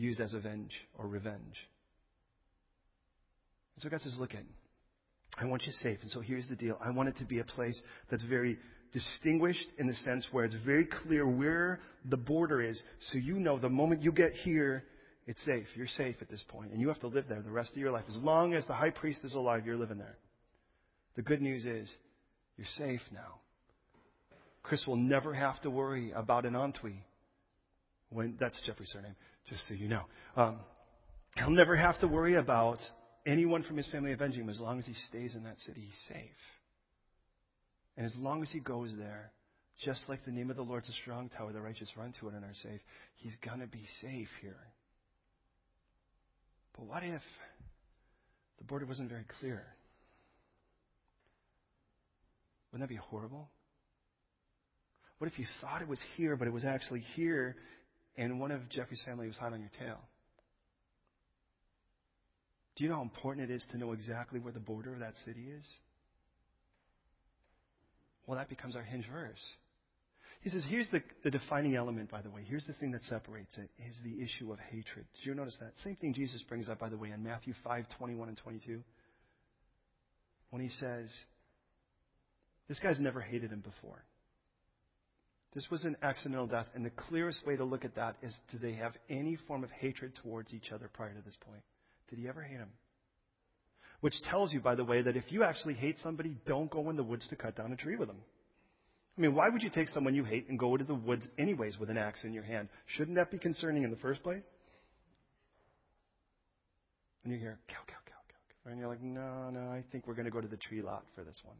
[0.00, 1.56] used as avenge or revenge.
[3.76, 4.42] And so God says, look at,
[5.38, 5.98] I want you safe.
[6.02, 6.78] And so here's the deal.
[6.84, 8.58] I want it to be a place that's very
[8.92, 12.82] distinguished in the sense where it's very clear where the border is.
[13.00, 14.84] So you know the moment you get here,
[15.30, 15.66] it's safe.
[15.76, 17.92] You're safe at this point, and you have to live there the rest of your
[17.92, 18.02] life.
[18.08, 20.16] As long as the high priest is alive, you're living there.
[21.14, 21.88] The good news is
[22.56, 23.38] you're safe now.
[24.64, 26.96] Chris will never have to worry about an Antwi.
[28.08, 29.14] When that's Jeffrey's surname,
[29.48, 30.02] just so you know.
[30.36, 30.58] Um,
[31.36, 32.78] he'll never have to worry about
[33.24, 35.82] anyone from his family avenging him as long as he stays in that city.
[35.82, 36.40] He's safe.
[37.96, 39.30] And as long as he goes there,
[39.84, 42.34] just like the name of the Lord's a strong tower, the righteous run to it
[42.34, 42.80] and are safe,
[43.14, 44.58] he's going to be safe here.
[46.76, 47.22] But what if
[48.58, 49.62] the border wasn't very clear?
[52.72, 53.48] Wouldn't that be horrible?
[55.18, 57.56] What if you thought it was here, but it was actually here,
[58.16, 59.98] and one of Jeffrey's family was hot on your tail?
[62.76, 65.14] Do you know how important it is to know exactly where the border of that
[65.26, 65.66] city is?
[68.26, 69.44] Well, that becomes our hinge verse.
[70.40, 72.42] He says, here's the, the defining element, by the way.
[72.46, 75.04] Here's the thing that separates it, is the issue of hatred.
[75.16, 75.72] Did you notice that?
[75.84, 78.82] Same thing Jesus brings up, by the way, in Matthew 5, 21 and 22.
[80.48, 81.12] When he says,
[82.68, 84.02] this guy's never hated him before.
[85.54, 88.58] This was an accidental death, and the clearest way to look at that is do
[88.58, 91.62] they have any form of hatred towards each other prior to this point?
[92.08, 92.70] Did he ever hate him?
[94.00, 96.96] Which tells you, by the way, that if you actually hate somebody, don't go in
[96.96, 98.22] the woods to cut down a tree with them.
[99.20, 101.78] I mean, why would you take someone you hate and go into the woods anyways
[101.78, 102.70] with an axe in your hand?
[102.86, 104.42] Shouldn't that be concerning in the first place?
[107.22, 108.70] And you hear, cow, cow, cow, cow.
[108.70, 111.04] And you're like, no, no, I think we're going to go to the tree lot
[111.14, 111.56] for this one.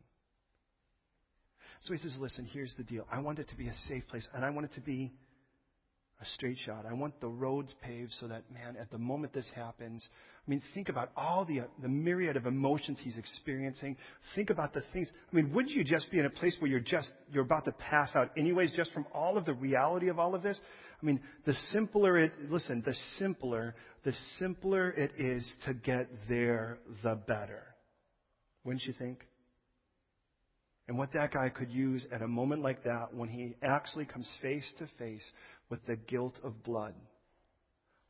[1.83, 3.07] So he says, listen, here's the deal.
[3.13, 5.13] I want it to be a safe place, and I want it to be
[6.21, 6.85] a straight shot.
[6.89, 10.07] I want the roads paved so that, man, at the moment this happens,
[10.47, 13.97] I mean, think about all the, uh, the myriad of emotions he's experiencing.
[14.35, 15.11] Think about the things.
[15.33, 17.73] I mean, wouldn't you just be in a place where you're just, you're about to
[17.73, 20.61] pass out anyways, just from all of the reality of all of this?
[21.03, 26.79] I mean, the simpler it, listen, the simpler, the simpler it is to get there,
[27.03, 27.63] the better.
[28.65, 29.21] Wouldn't you think?
[30.91, 34.29] And what that guy could use at a moment like that when he actually comes
[34.43, 35.25] face to face
[35.71, 36.95] with the guilt of blood.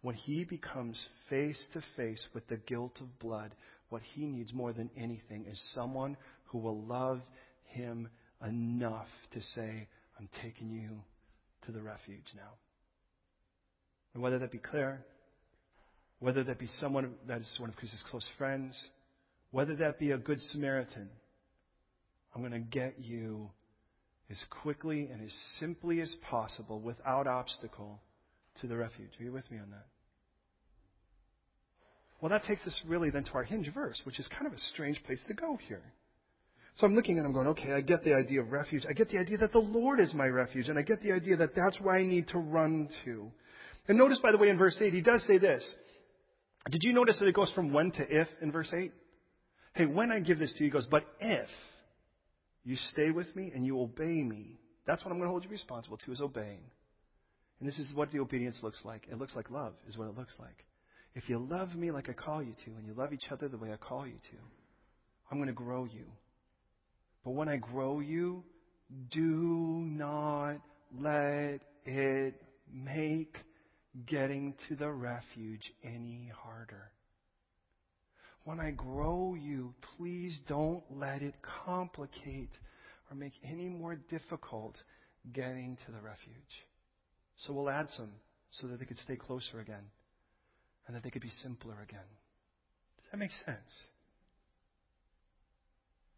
[0.02, 3.54] When he becomes face to face with the guilt of blood,
[3.90, 7.20] what he needs more than anything is someone who will love
[7.66, 8.08] him
[8.44, 11.02] enough to say, I'm taking you
[11.66, 12.52] to the refuge now.
[14.14, 15.04] And whether that be Claire,
[16.18, 18.76] whether that be someone that is one of Chris's close friends,
[19.50, 21.10] whether that be a good Samaritan,
[22.34, 23.50] I'm going to get you
[24.30, 28.00] as quickly and as simply as possible, without obstacle,
[28.60, 29.10] to the refuge.
[29.18, 29.86] Are you with me on that?
[32.20, 34.58] Well, that takes us really then to our hinge verse, which is kind of a
[34.58, 35.82] strange place to go here.
[36.76, 38.84] So I'm looking and I'm going, okay, I get the idea of refuge.
[38.88, 41.36] I get the idea that the Lord is my refuge, and I get the idea
[41.36, 43.30] that that's where I need to run to.
[43.88, 45.68] And notice, by the way, in verse 8, he does say this.
[46.70, 48.92] Did you notice that it goes from when to if in verse 8?
[49.74, 51.48] Hey, when I give this to you, he goes, but if
[52.64, 54.58] you stay with me and you obey me.
[54.86, 56.64] That's what I'm going to hold you responsible to is obeying.
[57.58, 59.06] And this is what the obedience looks like.
[59.10, 60.64] It looks like love is what it looks like.
[61.14, 63.58] If you love me like I call you to and you love each other the
[63.58, 64.36] way I call you to,
[65.30, 66.06] I'm going to grow you.
[67.24, 68.44] But when I grow you,
[69.10, 70.56] do not
[70.98, 72.34] let it
[72.72, 73.36] make
[74.06, 76.90] getting to the refuge any harder.
[78.50, 82.50] When I grow you, please don't let it complicate
[83.08, 84.76] or make any more difficult
[85.32, 86.34] getting to the refuge.
[87.46, 88.10] So we'll add some
[88.50, 89.84] so that they could stay closer again
[90.88, 92.00] and that they could be simpler again.
[92.96, 93.70] Does that make sense?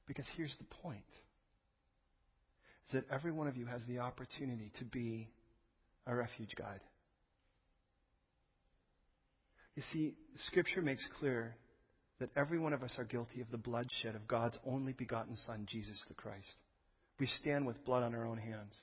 [0.06, 1.04] Because here's the point
[2.86, 5.28] is that every one of you has the opportunity to be
[6.06, 6.80] a refuge guide.
[9.76, 10.14] You see,
[10.46, 11.56] Scripture makes clear
[12.22, 15.66] that every one of us are guilty of the bloodshed of God's only begotten Son,
[15.68, 16.46] Jesus the Christ.
[17.18, 18.74] We stand with blood on our own hands.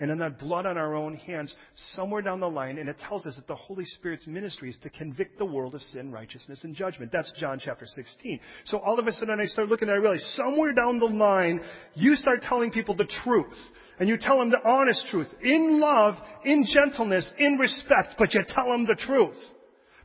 [0.00, 1.54] And in that blood on our own hands,
[1.94, 4.90] somewhere down the line, and it tells us that the Holy Spirit's ministry is to
[4.90, 7.12] convict the world of sin, righteousness, and judgment.
[7.12, 8.40] That's John chapter 16.
[8.64, 11.60] So all of a sudden I start looking and I realize somewhere down the line,
[11.94, 13.56] you start telling people the truth.
[14.00, 15.28] And you tell them the honest truth.
[15.42, 19.38] In love, in gentleness, in respect, but you tell them the truth.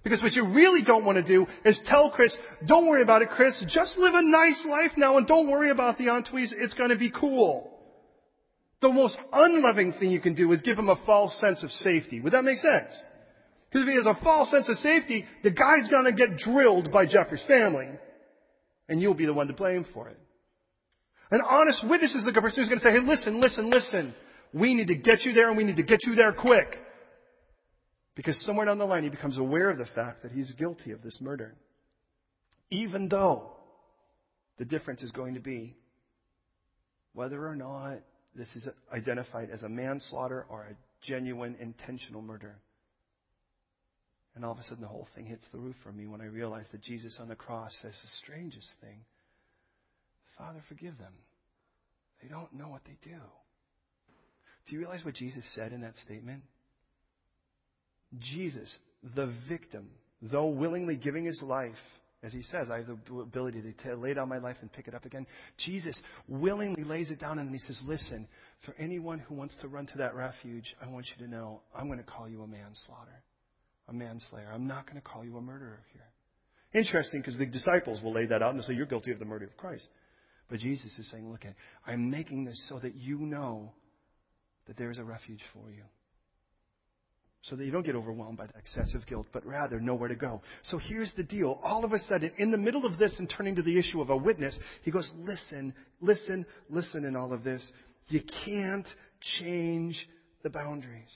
[0.04, 2.36] Because what you really don't want to do is tell Chris,
[2.68, 3.64] don't worry about it, Chris.
[3.70, 6.52] Just live a nice life now and don't worry about the Antwis.
[6.52, 7.72] It's going to be cool.
[8.82, 12.20] The most unloving thing you can do is give him a false sense of safety.
[12.20, 12.94] Would that make sense?
[13.70, 16.92] Because if he has a false sense of safety, the guy's going to get drilled
[16.92, 17.88] by Jeffrey's family.
[18.90, 20.20] And you'll be the one to blame for it.
[21.32, 24.14] An honest witness is the person who's going to say, hey, listen, listen, listen.
[24.54, 26.78] We need to get you there and we need to get you there quick.
[28.16, 31.02] Because somewhere down the line he becomes aware of the fact that he's guilty of
[31.02, 31.56] this murder.
[32.70, 33.52] Even though
[34.58, 35.76] the difference is going to be
[37.14, 38.00] whether or not
[38.36, 42.56] this is identified as a manslaughter or a genuine intentional murder.
[44.36, 46.26] And all of a sudden the whole thing hits the roof for me when I
[46.26, 49.00] realize that Jesus on the cross says the strangest thing
[50.38, 51.14] Father, forgive them.
[52.22, 53.18] They don't know what they do.
[54.66, 56.44] Do you realize what Jesus said in that statement?
[58.20, 58.78] Jesus,
[59.16, 59.90] the victim,
[60.22, 61.76] though willingly giving his life,
[62.24, 64.96] as he says, I have the ability to lay down my life and pick it
[64.96, 65.28] up again.
[65.58, 66.00] Jesus
[66.30, 68.28] willingly lays it down and he says, Listen,
[68.66, 71.88] for anyone who wants to run to that refuge, I want you to know I'm
[71.88, 73.22] going to call you a manslaughter,
[73.90, 74.50] a manslayer.
[74.54, 76.82] I'm not going to call you a murderer here.
[76.82, 79.46] Interesting because the disciples will lay that out and say, You're guilty of the murder
[79.46, 79.88] of Christ.
[80.50, 81.46] But Jesus is saying, Look,
[81.86, 83.74] I'm making this so that you know
[84.68, 85.84] that there is a refuge for you
[87.44, 90.16] so that you don't get overwhelmed by the excessive guilt, but rather know where to
[90.16, 90.42] go.
[90.64, 91.60] So here's the deal.
[91.62, 94.10] All of a sudden, in the middle of this and turning to the issue of
[94.10, 97.70] a witness, he goes, listen, listen, listen in all of this.
[98.08, 98.88] You can't
[99.40, 100.08] change
[100.42, 101.10] the boundaries.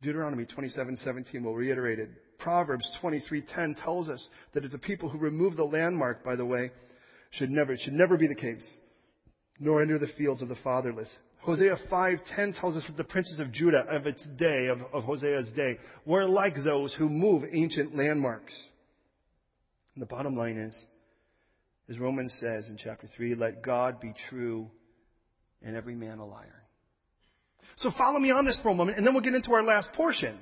[0.00, 2.10] Deuteronomy 27:17 will reiterate it.
[2.38, 6.70] Proverbs 23:10 tells us that if the people who remove the landmark, by the way,
[7.32, 8.64] should never, it should never be the case,
[9.58, 11.12] nor enter the fields of the fatherless.
[11.40, 15.50] Hosea 5:10 tells us that the princes of Judah of its day, of, of Hosea's
[15.52, 18.54] day, were like those who move ancient landmarks.
[19.94, 20.76] And the bottom line is,
[21.88, 24.70] as Romans says in chapter 3, let God be true
[25.62, 26.62] and every man a liar.
[27.76, 29.92] So follow me on this for a moment, and then we'll get into our last
[29.92, 30.38] portion.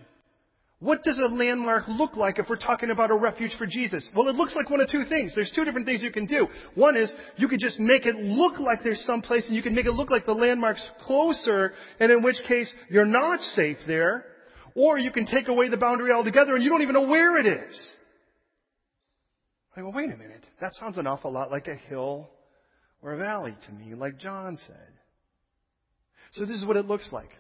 [0.79, 4.07] What does a landmark look like if we're talking about a refuge for Jesus?
[4.15, 5.35] Well, it looks like one of two things.
[5.35, 6.49] There's two different things you can do.
[6.75, 9.75] One is you can just make it look like there's some place and you can
[9.75, 14.27] make it look like the landmark's closer and in which case you're not safe there.
[14.75, 17.47] Or you can take away the boundary altogether and you don't even know where it
[17.47, 17.95] is.
[19.75, 20.47] I go, wait a minute.
[20.61, 22.29] That sounds an awful lot like a hill
[23.01, 24.93] or a valley to me, like John said.
[26.33, 27.31] So this is what it looks like.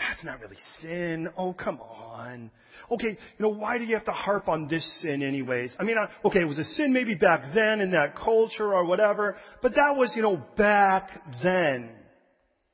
[0.00, 1.28] That's not really sin.
[1.36, 2.50] Oh, come on.
[2.90, 5.74] Okay, you know, why do you have to harp on this sin anyways?
[5.78, 8.84] I mean, uh, okay, it was a sin maybe back then in that culture or
[8.84, 11.10] whatever, but that was, you know, back
[11.42, 11.90] then.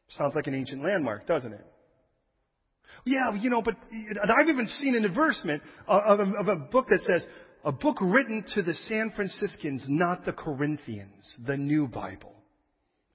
[0.09, 1.67] Sounds like an ancient landmark, doesn't it?
[3.05, 3.75] Yeah, you know, but
[4.31, 7.27] I've even seen an advertisement of a, of a book that says,
[7.65, 12.35] a book written to the San Franciscans, not the Corinthians, the New Bible.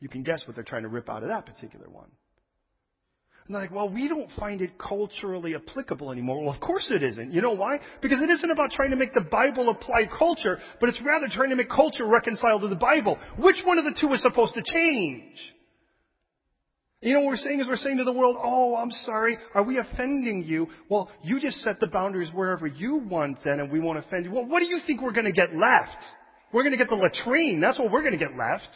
[0.02, 2.10] You can guess what they're trying to rip out of that particular one.
[3.48, 6.42] And they're like, well, we don't find it culturally applicable anymore.
[6.44, 7.34] Well, of course it isn't.
[7.34, 7.80] You know why?
[8.02, 11.50] Because it isn't about trying to make the Bible apply culture, but it's rather trying
[11.50, 13.18] to make culture reconcile to the Bible.
[13.38, 15.36] Which one of the two is supposed to change?
[17.02, 19.64] You know what we're saying is we're saying to the world, oh, I'm sorry, are
[19.64, 20.68] we offending you?
[20.88, 24.32] Well, you just set the boundaries wherever you want then and we won't offend you.
[24.32, 25.98] Well, what do you think we're to get left?
[26.54, 27.60] We're to get the latrine.
[27.60, 28.70] That's what we're to get left.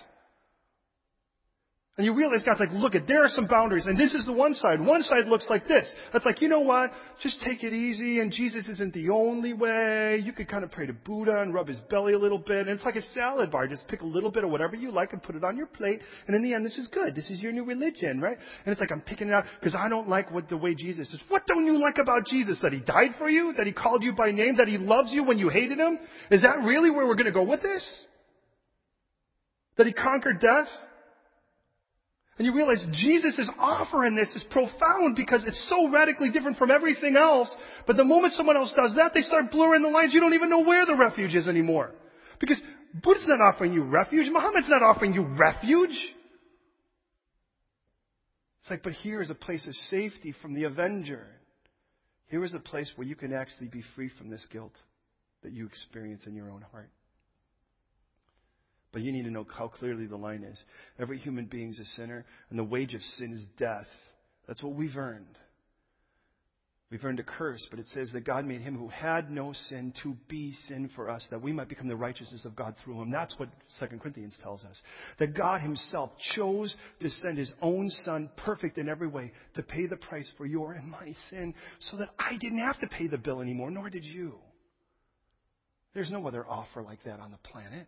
[1.97, 3.85] And you realize God's like, look at, there are some boundaries.
[3.85, 4.81] And this is the one side.
[4.81, 5.89] One side looks like this.
[6.11, 6.91] That's like, you know what?
[7.23, 10.21] Just take it easy and Jesus isn't the only way.
[10.21, 12.67] You could kind of pray to Buddha and rub his belly a little bit.
[12.67, 13.69] And it's like a salad bar.
[13.69, 16.01] Just pick a little bit of whatever you like and put it on your plate.
[16.27, 17.15] And in the end, this is good.
[17.15, 18.37] This is your new religion, right?
[18.65, 21.07] And it's like, I'm picking it out because I don't like what the way Jesus
[21.13, 21.21] is.
[21.29, 22.59] What don't you like about Jesus?
[22.61, 23.53] That he died for you?
[23.55, 24.57] That he called you by name?
[24.57, 25.97] That he loves you when you hated him?
[26.29, 28.05] Is that really where we're to go with this?
[29.77, 30.67] That he conquered death?
[32.37, 36.69] And you realize Jesus' offer in this is profound because it's so radically different from
[36.69, 37.53] everything else.
[37.87, 40.13] But the moment someone else does that, they start blurring the lines.
[40.13, 41.91] You don't even know where the refuge is anymore.
[42.39, 42.61] Because
[42.93, 44.27] Buddha's not offering you refuge.
[44.29, 45.97] Muhammad's not offering you refuge.
[48.61, 51.25] It's like, but here is a place of safety from the avenger.
[52.27, 54.73] Here is a place where you can actually be free from this guilt
[55.43, 56.89] that you experience in your own heart.
[58.95, 60.57] But you need to know how clearly the line is.
[60.97, 63.89] Every human being is a sinner, and the wage of sin is death.
[64.47, 65.37] That's what we've earned.
[66.89, 69.91] We've earned a curse, but it says that God made him who had no sin
[70.03, 73.11] to be sin for us, that we might become the righteousness of God through him.
[73.11, 73.49] That's what
[73.81, 74.81] 2 Corinthians tells us.
[75.19, 79.87] That God himself chose to send his own son, perfect in every way, to pay
[79.87, 83.17] the price for your and my sin, so that I didn't have to pay the
[83.17, 84.35] bill anymore, nor did you.
[85.93, 87.87] There's no other offer like that on the planet.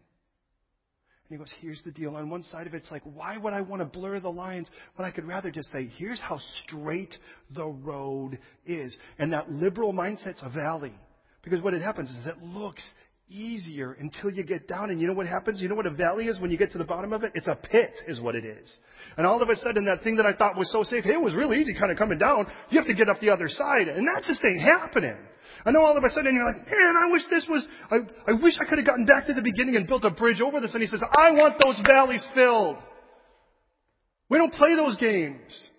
[1.29, 2.15] And he goes, here's the deal.
[2.15, 4.67] On one side of it, it's like, why would I want to blur the lines
[4.95, 7.13] when I could rather just say, here's how straight
[7.53, 8.95] the road is.
[9.19, 10.93] And that liberal mindset's a valley.
[11.43, 12.83] Because what it happens is it looks
[13.29, 14.89] easier until you get down.
[14.89, 15.61] And you know what happens?
[15.61, 17.33] You know what a valley is when you get to the bottom of it?
[17.35, 18.73] It's a pit, is what it is.
[19.17, 21.21] And all of a sudden, that thing that I thought was so safe, hey, it
[21.21, 22.47] was really easy kind of coming down.
[22.69, 23.89] You have to get up the other side.
[23.89, 25.17] And that just ain't happening.
[25.67, 27.97] I know all of a sudden you're like, man, I wish this was, I,
[28.31, 30.61] I wish I could have gotten back to the beginning and built a bridge over
[30.61, 30.73] this.
[30.73, 32.77] And he says, I want those valleys filled.
[34.29, 35.69] We don't play those games.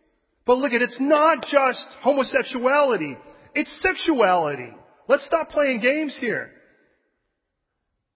[0.45, 3.17] But look at, it's not just homosexuality.
[3.55, 4.75] It's sexuality.
[5.09, 6.51] Let's stop playing games here.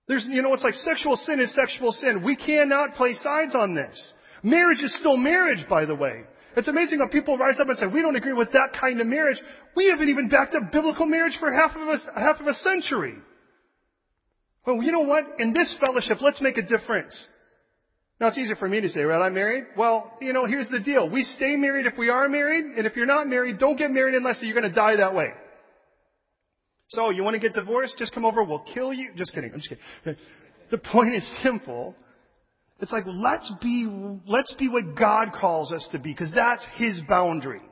[0.08, 2.22] There's, you know, it's like sexual sin is sexual sin.
[2.22, 4.12] We cannot play sides on this.
[4.42, 6.24] Marriage is still marriage, by the way.
[6.56, 9.06] It's amazing how people rise up and say, we don't agree with that kind of
[9.06, 9.40] marriage.
[9.74, 13.14] We haven't even backed up biblical marriage for half of a, half of a century.
[14.66, 15.24] Well, you know what?
[15.38, 17.14] In this fellowship, let's make a difference.
[18.20, 19.64] Now it's easier for me to say, well, I'm married.
[19.76, 21.08] Well, you know, here's the deal.
[21.08, 24.14] We stay married if we are married, and if you're not married, don't get married
[24.14, 25.28] unless you're going to die that way.
[26.90, 27.96] So, you want to get divorced?
[27.98, 28.44] Just come over.
[28.44, 29.10] We'll kill you.
[29.16, 29.50] Just kidding.
[29.52, 29.70] I'm just
[30.04, 30.16] kidding.
[30.70, 31.96] The point is simple.
[32.82, 33.88] It's like, let's be,
[34.26, 37.62] let's be what God calls us to be, because that's His boundary.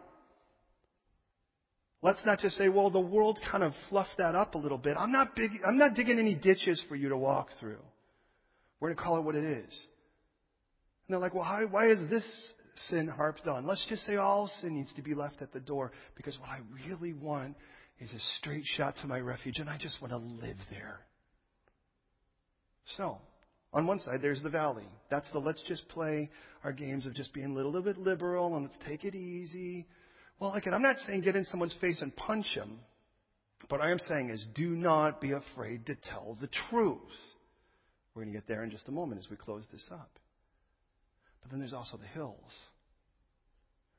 [2.01, 4.97] Let's not just say, well, the world kind of fluffed that up a little bit.
[4.97, 7.81] I'm not big, I'm not digging any ditches for you to walk through.
[8.79, 9.87] We're going to call it what it is.
[11.09, 12.25] And they're like, well, how, why is this
[12.89, 13.67] sin harped on?
[13.67, 16.61] Let's just say all sin needs to be left at the door because what I
[16.87, 17.57] really want
[17.99, 21.01] is a straight shot to my refuge and I just want to live there.
[22.97, 23.19] So,
[23.73, 24.87] on one side, there's the valley.
[25.11, 26.31] That's the let's just play
[26.65, 29.87] our games of just being a little, bit liberal and let's take it easy.
[30.41, 32.81] Well, again, I'm not saying get in someone's face and punch him.
[33.69, 36.99] What I am saying is do not be afraid to tell the truth.
[38.15, 40.11] We're going to get there in just a moment as we close this up.
[41.43, 42.53] But then there's also the hills.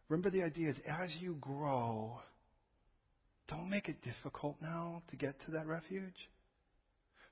[0.09, 2.19] Remember the idea is as you grow,
[3.47, 6.15] don't make it difficult now to get to that refuge.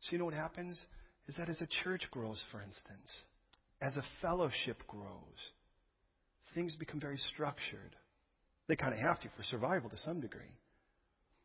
[0.02, 0.82] So you know what happens?
[1.30, 3.08] Is that as a church grows, for instance,
[3.80, 5.38] as a fellowship grows,
[6.56, 7.96] things become very structured.
[8.68, 10.58] They kind of have to for survival to some degree.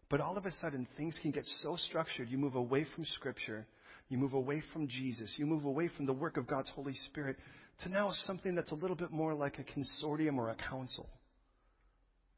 [0.08, 3.66] But all of a sudden, things can get so structured, you move away from Scripture,
[4.08, 7.36] you move away from Jesus, you move away from the work of God's Holy Spirit
[7.82, 11.10] to now something that's a little bit more like a consortium or a council.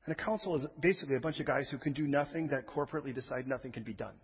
[0.05, 3.15] And a council is basically a bunch of guys who can do nothing that corporately
[3.15, 4.15] decide nothing can be done.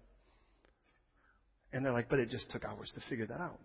[1.72, 3.58] And they're like, but it just took hours to figure that out.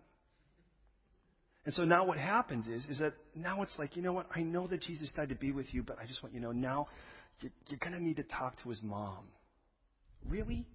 [1.65, 4.27] And so now what happens is, is that now it's like, you know what?
[4.33, 6.45] I know that Jesus died to be with you, but I just want you to
[6.45, 6.87] know now
[7.41, 9.25] you're, you're going to need to talk to his mom.
[10.25, 10.65] Really?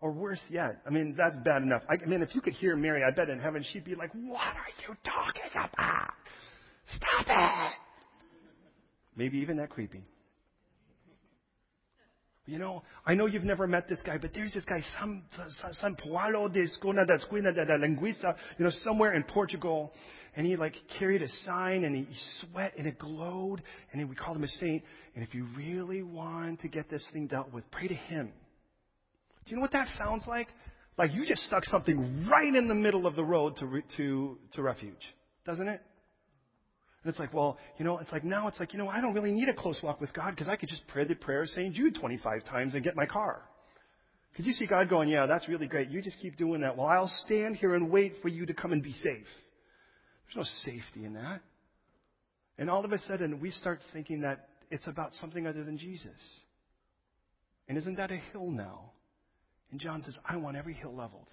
[0.00, 1.82] Or worse yet, I mean, that's bad enough.
[1.86, 4.10] I, I mean, if you could hear Mary, I bet in heaven she'd be like,
[4.14, 6.14] what are you talking about?
[6.86, 7.72] Stop it!
[9.14, 10.02] Maybe even that creepy.
[12.50, 15.22] You know, I know you've never met this guy, but there's this guy, San,
[15.70, 19.92] San Paulo de Escuna da Esquina da Linguista, you know, somewhere in Portugal.
[20.34, 22.08] And he like carried a sign and he
[22.40, 24.82] sweat and it glowed and we called him a saint.
[25.14, 28.32] And if you really want to get this thing dealt with, pray to him.
[29.44, 30.48] Do you know what that sounds like?
[30.98, 34.62] Like you just stuck something right in the middle of the road to, to, to
[34.62, 35.80] refuge, doesn't it?
[37.02, 39.14] And it's like, well, you know, it's like now it's like, you know, I don't
[39.14, 41.48] really need a close walk with God because I could just pray the prayer of
[41.48, 41.74] St.
[41.74, 43.42] Jude 25 times and get my car.
[44.36, 45.90] Could you see God going, yeah, that's really great.
[45.90, 46.76] You just keep doing that.
[46.76, 49.26] Well, I'll stand here and wait for you to come and be safe.
[50.26, 50.42] There's no
[50.72, 51.40] safety in that.
[52.58, 56.12] And all of a sudden, we start thinking that it's about something other than Jesus.
[57.66, 58.92] And isn't that a hill now?
[59.70, 61.28] And John says, I want every hill leveled.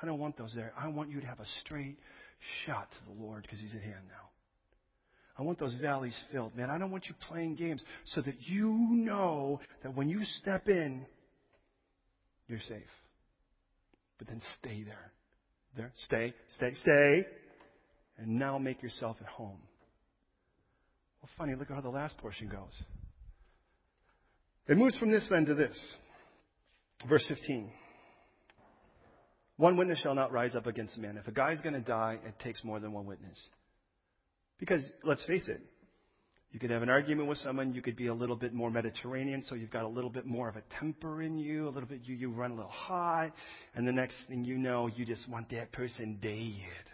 [0.00, 0.72] I don't want those there.
[0.76, 1.98] I want you to have a straight
[2.66, 4.31] shot to the Lord because he's at hand now.
[5.38, 6.68] I want those valleys filled, man.
[6.70, 11.06] I don't want you playing games so that you know that when you step in,
[12.48, 12.82] you're safe.
[14.18, 15.12] But then stay there.
[15.76, 15.90] There.
[15.94, 17.26] Stay, stay, stay.
[18.18, 19.58] And now make yourself at home.
[21.22, 22.82] Well, funny, look at how the last portion goes.
[24.68, 25.78] It moves from this then to this.
[27.08, 27.70] Verse 15.
[29.56, 31.16] One witness shall not rise up against a man.
[31.16, 33.40] If a guy's going to die, it takes more than one witness.
[34.58, 35.60] Because let's face it,
[36.52, 37.72] You could have an argument with someone.
[37.72, 40.50] You could be a little bit more Mediterranean, so you've got a little bit more
[40.50, 41.66] of a temper in you.
[41.66, 43.32] A little bit, you, you run a little hot.
[43.74, 46.84] And the next thing you know, you just want that person dead.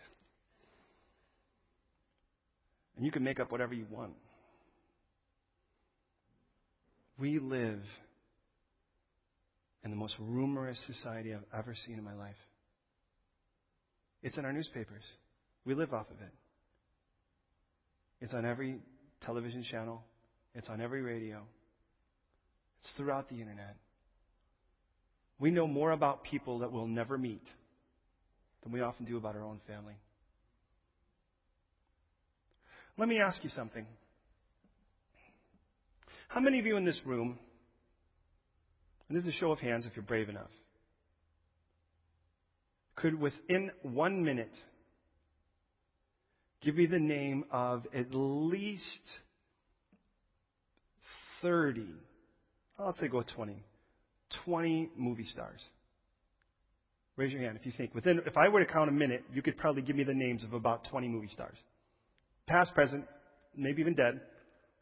[2.97, 4.15] And you can make up whatever you want.
[7.19, 7.83] We live
[9.83, 12.37] in the most rumorous society I've ever seen in my life.
[14.23, 15.03] It's in our newspapers.
[15.65, 16.33] We live off of it.
[18.21, 18.79] It's on every
[19.21, 20.03] television channel.
[20.55, 21.43] It's on every radio.
[22.81, 23.77] It's throughout the internet.
[25.39, 27.45] We know more about people that we'll never meet
[28.63, 29.95] than we often do about our own family.
[32.97, 33.87] Let me ask you something.
[36.27, 37.39] How many of you in this room,
[39.09, 40.51] and this is a show of hands if you're brave enough,
[42.97, 44.51] could within one minute
[46.63, 48.83] give me the name of at least
[51.43, 51.87] 30,
[52.79, 53.65] I'll say go 20,
[54.45, 55.65] 20 movie stars?
[57.17, 57.95] Raise your hand if you think.
[57.95, 60.45] Within, if I were to count a minute, you could probably give me the names
[60.45, 61.57] of about 20 movie stars.
[62.47, 63.05] Past, present,
[63.57, 64.21] maybe even dead.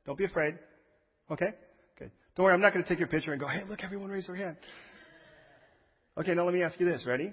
[0.05, 0.59] Don't be afraid.
[1.31, 1.55] Okay?
[1.97, 2.11] Okay.
[2.37, 4.27] Don't worry, I'm not going to take your picture and go, hey, look, everyone raise
[4.27, 4.57] their hand.
[6.19, 7.05] Okay, now let me ask you this.
[7.07, 7.33] Ready?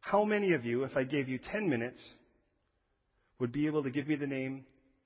[0.00, 2.02] How many of you, if I gave you 10 minutes,
[3.38, 4.64] would be able to give me the name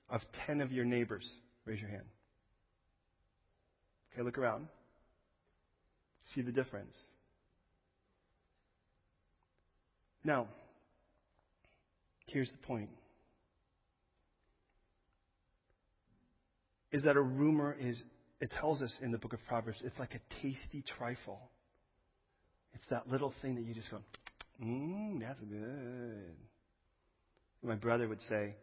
[0.09, 1.27] of 10 of your neighbors?
[1.65, 2.05] Raise your hand.
[4.13, 4.67] Okay, look around.
[6.33, 6.95] See the difference.
[10.23, 10.47] Now,
[12.27, 12.89] here's the point.
[16.91, 18.01] Is that a rumor is,
[18.39, 21.39] it tells us in the book of Proverbs, it's like a tasty trifle.
[22.73, 23.97] It's that little thing that you just go,
[24.63, 26.35] mmm, that's good.
[27.63, 28.55] My brother would say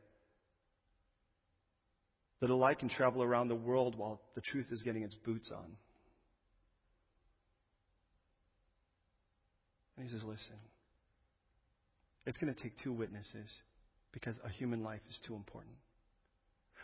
[2.40, 5.50] that a light can travel around the world while the truth is getting its boots
[5.54, 5.76] on.
[9.96, 10.56] And he says, listen,
[12.26, 13.50] it's going to take two witnesses
[14.12, 15.74] because a human life is too important.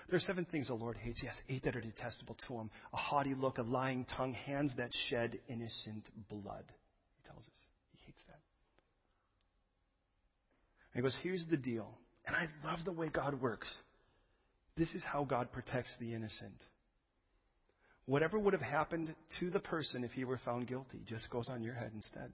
[0.08, 1.20] There are seven things the Lord hates.
[1.22, 2.70] Yes, eight that are detestable to him.
[2.92, 6.64] A haughty look, a lying tongue, hands that shed innocent blood.
[7.16, 7.60] He tells us.
[7.92, 8.38] He hates that.
[10.94, 11.98] And he goes, here's the deal.
[12.26, 13.68] And I love the way God works.
[14.76, 16.60] This is how God protects the innocent.
[18.06, 21.62] Whatever would have happened to the person if he were found guilty just goes on
[21.62, 22.32] your head instead.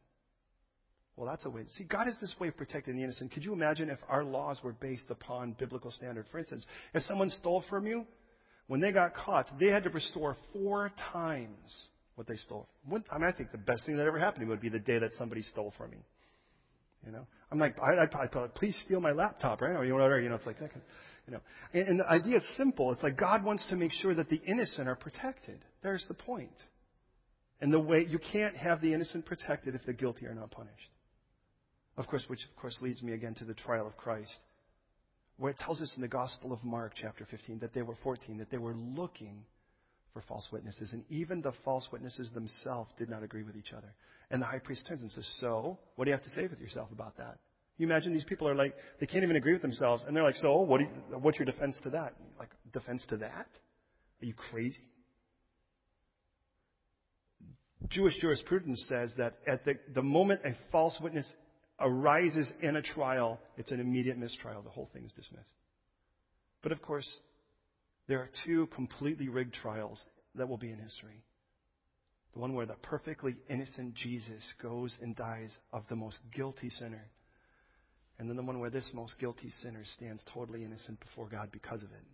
[1.17, 1.65] Well, that's a way.
[1.77, 3.33] See, God has this way of protecting the innocent.
[3.33, 6.27] Could you imagine if our laws were based upon biblical standard?
[6.33, 6.65] For instance,
[6.95, 8.07] if someone stole from you,
[8.67, 12.67] when they got caught, they had to restore four times what they stole.
[12.87, 14.79] I mean, I think the best thing that ever happened to me would be the
[14.79, 15.99] day that somebody stole from me.
[17.05, 19.77] You know, I'm like, I, I, I please steal my laptop, right?
[19.77, 20.67] Or you know, you know, it's like that.
[20.67, 20.83] Of,
[21.27, 21.41] you know,
[21.73, 22.93] and, and the idea is simple.
[22.93, 25.59] It's like God wants to make sure that the innocent are protected.
[25.83, 26.55] There's the point.
[27.61, 30.91] And the way you can't have the innocent protected if the guilty are not punished.
[31.97, 34.35] Of course, which of course leads me again to the trial of Christ,
[35.37, 38.39] where it tells us in the Gospel of Mark, chapter 15, that they were 14,
[38.39, 39.45] that they were looking
[40.13, 40.93] for false witnesses.
[40.93, 43.95] And even the false witnesses themselves did not agree with each other.
[44.33, 46.59] And the high priest turns and says, So, what do you have to say with
[46.59, 47.39] yourself about that?
[47.77, 50.03] You imagine these people are like, they can't even agree with themselves.
[50.07, 50.89] And they're like, So, what you,
[51.21, 52.15] what's your defense to that?
[52.39, 53.47] Like, defense to that?
[54.23, 54.81] Are you crazy?
[57.89, 61.31] Jewish jurisprudence says that at the, the moment a false witness
[61.79, 64.63] arises in a trial, it's an immediate mistrial.
[64.63, 65.51] The whole thing is dismissed.
[66.63, 67.09] But of course,
[68.09, 70.03] there are two completely rigged trials
[70.37, 71.23] that will be in history.
[72.35, 77.11] The one where the perfectly innocent Jesus goes and dies of the most guilty sinner.
[78.19, 81.83] And then the one where this most guilty sinner stands totally innocent before God because
[81.83, 82.05] of it.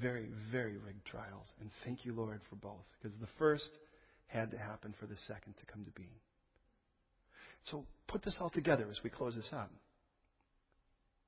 [0.00, 1.50] Very, very rigged trials.
[1.60, 2.84] And thank you, Lord, for both.
[3.00, 3.70] Because the first
[4.26, 6.08] had to happen for the second to come to be.
[7.64, 9.70] So put this all together as we close this up.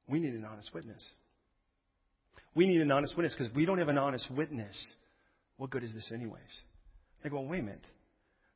[0.08, 1.04] We need an honest witness.
[2.54, 4.76] We need an honest witness because we don't have an honest witness.
[5.56, 6.40] What good is this, anyways?
[7.22, 7.86] They go, oh, wait a minute.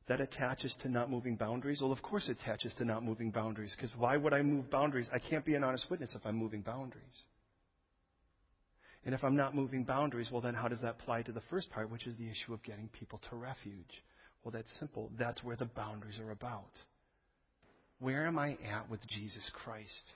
[0.07, 1.79] That attaches to not moving boundaries?
[1.81, 5.09] Well, of course it attaches to not moving boundaries because why would I move boundaries?
[5.13, 7.23] I can't be an honest witness if I'm moving boundaries.
[9.05, 11.69] And if I'm not moving boundaries, well, then how does that apply to the first
[11.71, 14.03] part, which is the issue of getting people to refuge?
[14.43, 15.09] Well, that's simple.
[15.17, 16.71] That's where the boundaries are about.
[17.99, 20.13] Where am I at with Jesus Christ?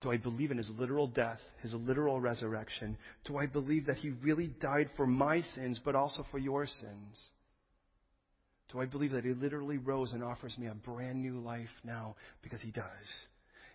[0.00, 2.96] Do I believe in his literal death, his literal resurrection?
[3.24, 7.26] Do I believe that he really died for my sins, but also for your sins?
[8.72, 12.14] Do I believe that he literally rose and offers me a brand new life now?
[12.42, 12.84] Because he does.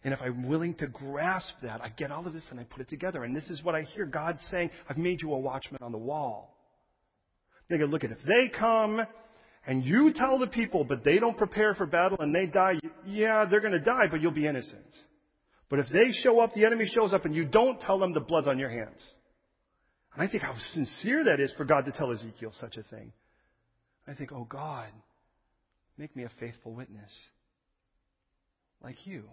[0.03, 2.81] And if I'm willing to grasp that, I get all of this and I put
[2.81, 3.23] it together.
[3.23, 5.97] And this is what I hear God saying I've made you a watchman on the
[5.97, 6.55] wall.
[7.69, 9.01] They go, look at if they come
[9.65, 13.45] and you tell the people, but they don't prepare for battle and they die, yeah,
[13.49, 14.85] they're going to die, but you'll be innocent.
[15.69, 18.19] But if they show up, the enemy shows up, and you don't tell them the
[18.19, 19.01] blood's on your hands.
[20.13, 23.11] And I think how sincere that is for God to tell Ezekiel such a thing.
[24.07, 24.89] I think, oh God,
[25.97, 27.11] make me a faithful witness
[28.83, 29.23] like you.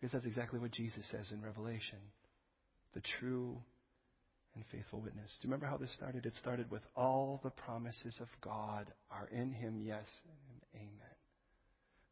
[0.00, 1.98] Because that's exactly what Jesus says in Revelation
[2.94, 3.56] the true
[4.54, 5.34] and faithful witness.
[5.40, 6.26] Do you remember how this started?
[6.26, 11.16] It started with all the promises of God are in him, yes and amen.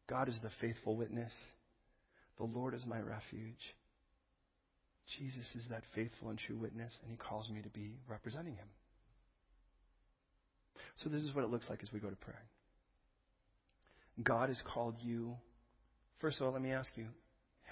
[0.09, 1.31] God is the faithful witness.
[2.41, 3.61] The Lord is my refuge.
[5.19, 8.67] Jesus is that faithful and true witness, and he calls me to be representing him.
[11.03, 12.41] So, this is what it looks like as we go to prayer.
[14.23, 15.35] God has called you.
[16.19, 17.05] First of all, let me ask you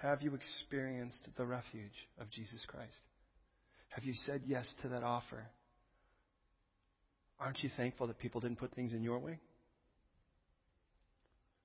[0.04, 2.94] have you experienced the refuge of Jesus Christ?
[3.90, 5.48] Have you said yes to that offer?
[7.40, 9.40] Aren't you thankful that people didn't put things in your way?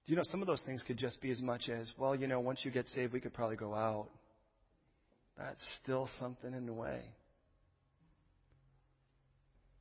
[0.06, 2.26] Do you know some of those things could just be as much as, well, you
[2.26, 4.08] know, once you get saved, we could probably go out.
[5.38, 7.00] That's still something in the way.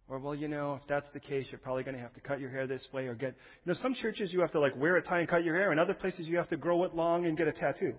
[0.07, 2.39] Or, well, you know, if that's the case, you're probably going to have to cut
[2.39, 4.95] your hair this way or get, you know, some churches you have to like wear
[4.95, 7.25] a tie and cut your hair, and other places you have to grow it long
[7.25, 7.93] and get a tattoo.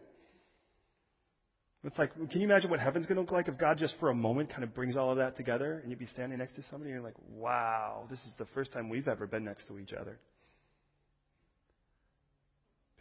[1.83, 4.09] It's like, can you imagine what heaven's going to look like if God just for
[4.09, 6.63] a moment kind of brings all of that together and you'd be standing next to
[6.71, 9.79] somebody and you're like, wow, this is the first time we've ever been next to
[9.79, 10.19] each other.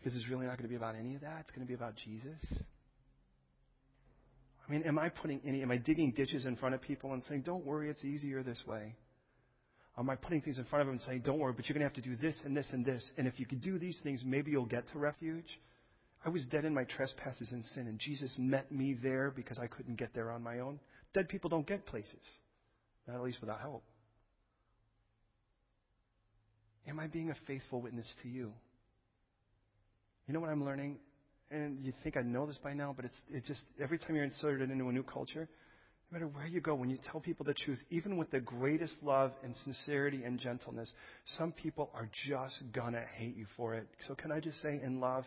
[0.04, 1.38] Because it's really not going to be about any of that.
[1.42, 2.44] It's going to be about Jesus.
[4.68, 7.24] I mean, am I putting any, am I digging ditches in front of people and
[7.24, 8.96] saying, don't worry, it's easier this way?
[9.98, 11.88] Am I putting things in front of them and saying, don't worry, but you're going
[11.88, 13.10] to have to do this and this and this.
[13.18, 15.46] And if you could do these things, maybe you'll get to refuge.
[16.26, 19.68] I was dead in my trespasses and sin, and Jesus met me there because I
[19.68, 20.80] couldn't get there on my own.
[21.14, 22.26] Dead people don't get places,
[23.08, 23.84] not at least without help.
[26.88, 28.54] Am I being a faithful witness to you?
[30.28, 30.98] You know what I'm learning?
[31.52, 34.26] And you think I know this by now, but it's it just every time you're
[34.26, 35.48] inserted into a new culture,
[36.12, 38.96] no matter where you go, when you tell people the truth, even with the greatest
[39.04, 40.92] love and sincerity and gentleness,
[41.38, 43.88] some people are just gonna hate you for it.
[44.08, 45.26] So can I just say in love,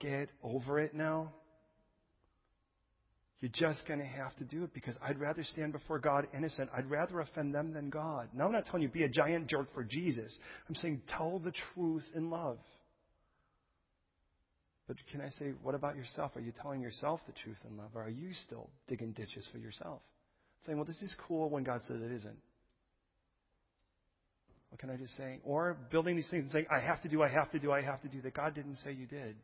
[0.00, 1.32] get over it now?
[3.40, 6.70] You're just going to have to do it because I'd rather stand before God innocent.
[6.76, 8.28] I'd rather offend them than God.
[8.34, 10.36] Now, I'm not telling you be a giant jerk for Jesus.
[10.68, 12.58] I'm saying tell the truth in love.
[14.88, 16.32] But can I say, what about yourself?
[16.34, 17.90] Are you telling yourself the truth in love?
[17.94, 20.00] Or are you still digging ditches for yourself?
[20.64, 22.38] Saying, well, this is cool when God says it isn't.
[24.70, 25.40] What can I just say?
[25.44, 27.82] Or building these things and saying, I have to do, I have to do, I
[27.82, 29.36] have to do, that God didn't say you did.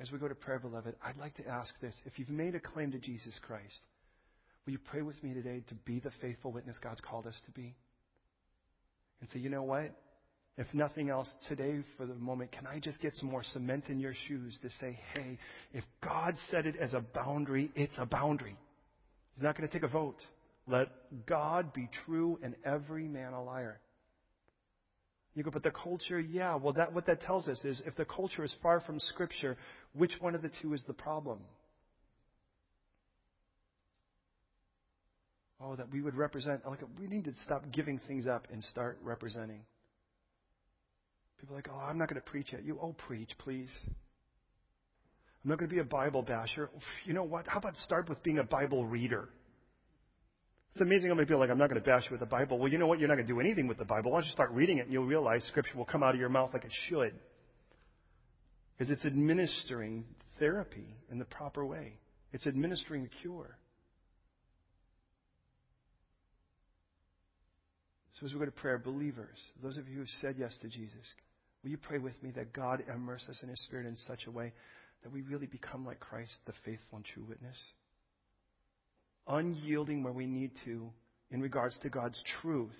[0.00, 1.94] As we go to prayer, beloved, I'd like to ask this.
[2.04, 3.80] If you've made a claim to Jesus Christ,
[4.66, 7.52] will you pray with me today to be the faithful witness God's called us to
[7.52, 7.74] be?
[9.20, 9.92] And say, you know what?
[10.58, 14.00] If nothing else, today for the moment, can I just get some more cement in
[14.00, 15.38] your shoes to say, hey,
[15.72, 18.56] if God said it as a boundary, it's a boundary.
[19.34, 20.16] He's not going to take a vote.
[20.66, 20.88] Let
[21.26, 23.78] God be true and every man a liar.
[25.36, 26.56] You go, but the culture, yeah.
[26.56, 29.56] Well, that, what that tells us is if the culture is far from Scripture,
[29.92, 31.38] which one of the two is the problem?
[35.60, 38.98] Oh, that we would represent, like, we need to stop giving things up and start
[39.04, 39.60] representing.
[41.40, 42.78] People are like, oh, I'm not going to preach at you.
[42.82, 43.70] Oh, preach, please.
[45.44, 46.70] I'm not going to be a Bible basher.
[47.04, 47.46] You know what?
[47.46, 49.28] How about start with being a Bible reader?
[50.72, 52.26] It's amazing how many people are like, I'm not going to bash you with the
[52.26, 52.58] Bible.
[52.58, 52.98] Well, you know what?
[52.98, 54.10] You're not going to do anything with the Bible.
[54.10, 56.28] Why don't you start reading it and you'll realize Scripture will come out of your
[56.28, 57.14] mouth like it should.
[58.76, 60.04] Because it's administering
[60.38, 61.94] therapy in the proper way,
[62.32, 63.58] it's administering the cure.
[68.20, 70.68] So as we go to prayer, believers, those of you who have said yes to
[70.68, 71.14] Jesus,
[71.62, 74.30] Will you pray with me that God immerse us in His Spirit in such a
[74.30, 74.52] way
[75.02, 77.56] that we really become like Christ, the faithful and true witness?
[79.26, 80.90] Unyielding where we need to
[81.30, 82.76] in regards to God's truth,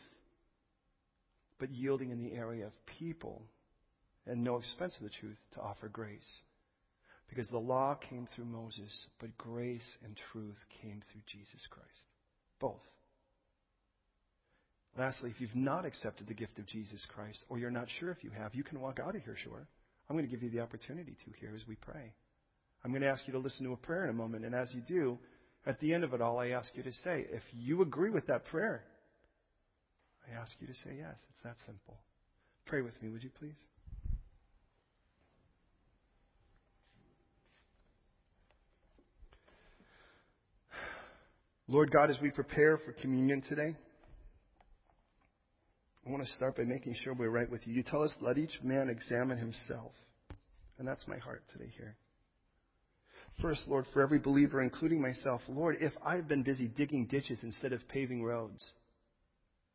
[1.58, 3.42] but yielding in the area of people
[4.26, 6.40] and no expense of the truth to offer grace.
[7.28, 12.06] Because the law came through Moses, but grace and truth came through Jesus Christ.
[12.60, 12.80] Both.
[14.98, 18.24] Lastly, if you've not accepted the gift of Jesus Christ, or you're not sure if
[18.24, 19.68] you have, you can walk out of here sure.
[20.10, 22.12] I'm going to give you the opportunity to here as we pray.
[22.84, 24.74] I'm going to ask you to listen to a prayer in a moment, and as
[24.74, 25.18] you do,
[25.66, 28.26] at the end of it all, I ask you to say, if you agree with
[28.26, 28.82] that prayer,
[30.28, 31.16] I ask you to say yes.
[31.30, 31.96] It's that simple.
[32.66, 33.54] Pray with me, would you please?
[41.68, 43.76] Lord God, as we prepare for communion today,
[46.08, 47.74] I want to start by making sure we're right with you.
[47.74, 49.92] You tell us, let each man examine himself.
[50.78, 51.96] And that's my heart today here.
[53.42, 57.74] First, Lord, for every believer, including myself, Lord, if I've been busy digging ditches instead
[57.74, 58.64] of paving roads,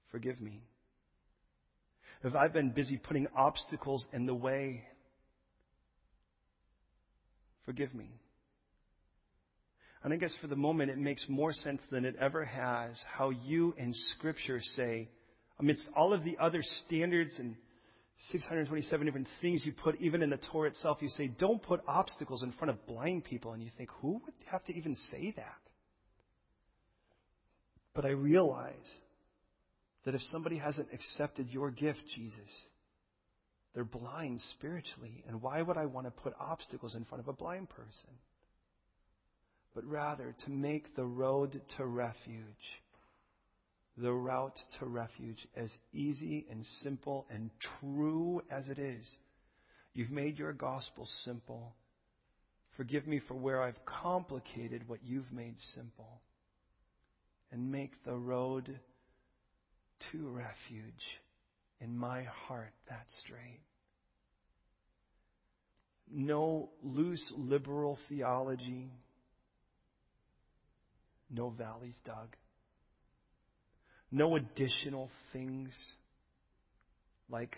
[0.10, 0.64] forgive me.
[2.24, 4.86] If I've been busy putting obstacles in the way,
[7.64, 8.10] forgive me.
[10.04, 13.30] And I guess for the moment it makes more sense than it ever has how
[13.30, 15.10] you in Scripture say,
[15.60, 17.56] amidst all of the other standards and
[18.30, 22.44] 627 different things you put, even in the Torah itself, you say, don't put obstacles
[22.44, 23.54] in front of blind people.
[23.54, 25.58] And you think, who would have to even say that?
[27.94, 28.92] But I realize
[30.06, 32.38] that if somebody hasn't accepted your gift, Jesus,
[33.74, 35.24] they're blind spiritually.
[35.28, 38.10] And why would I want to put obstacles in front of a blind person?
[39.76, 42.44] But rather to make the road to refuge
[43.98, 49.08] the route to refuge as easy and simple and true as it is.
[49.94, 51.76] You've made your gospel simple.
[52.76, 56.22] Forgive me for where I've complicated what you've made simple.
[57.52, 58.80] And make the road
[60.12, 61.22] to refuge
[61.80, 63.62] in my heart that straight.
[66.12, 68.92] No loose liberal theology,
[71.30, 72.36] no valleys dug
[74.14, 75.74] no additional things
[77.30, 77.58] like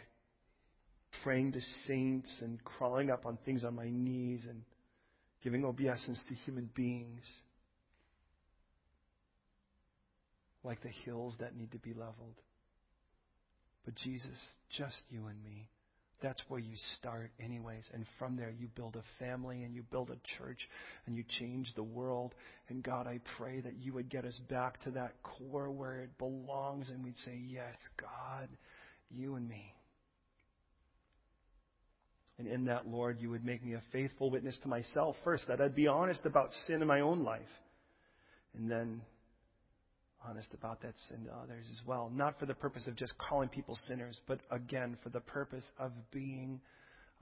[1.22, 4.62] praying to saints and crawling up on things on my knees and
[5.44, 7.24] giving obeisance to human beings
[10.64, 12.40] like the hills that need to be leveled.
[13.84, 15.70] But Jesus, just you and me.
[16.22, 17.84] That's where you start, anyways.
[17.94, 20.60] And from there, you build a family and you build a church
[21.06, 22.34] and you change the world.
[22.70, 26.18] And God, I pray that you would get us back to that core where it
[26.18, 28.48] belongs and we'd say, Yes, God,
[29.12, 29.74] you and me.
[32.38, 35.62] And in that, Lord, you would make me a faithful witness to myself first, that
[35.62, 37.42] I'd be honest about sin in my own life.
[38.58, 39.02] And then
[40.28, 42.12] honest about that sin to others as well.
[42.14, 45.92] Not for the purpose of just calling people sinners, but again, for the purpose of
[46.12, 46.60] being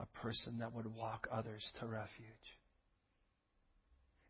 [0.00, 2.28] a person that would walk others to refuge.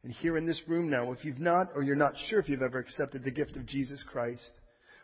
[0.03, 2.62] And here in this room now, if you've not, or you're not sure if you've
[2.62, 4.53] ever accepted the gift of Jesus Christ,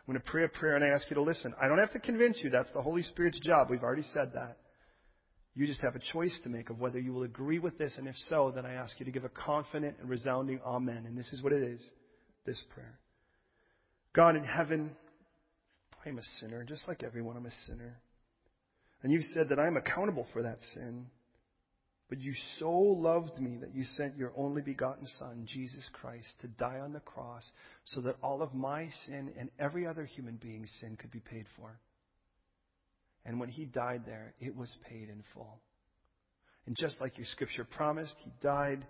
[0.07, 1.53] I'm going to pray a prayer and I ask you to listen.
[1.59, 2.49] I don't have to convince you.
[2.49, 3.69] That's the Holy Spirit's job.
[3.69, 4.57] We've already said that.
[5.53, 8.07] You just have a choice to make of whether you will agree with this, and
[8.07, 11.03] if so, then I ask you to give a confident and resounding amen.
[11.05, 11.81] And this is what it is
[12.45, 12.97] this prayer.
[14.13, 14.95] God in heaven,
[16.05, 17.97] I'm a sinner, just like everyone, I'm a sinner.
[19.03, 21.07] And you've said that I'm accountable for that sin.
[22.09, 26.47] But you so loved me that you sent your only begotten Son, Jesus Christ, to
[26.47, 27.43] die on the cross
[27.85, 31.45] so that all of my sin and every other human being's sin could be paid
[31.55, 31.79] for.
[33.25, 35.61] And when he died there, it was paid in full.
[36.65, 38.85] And just like your scripture promised, he died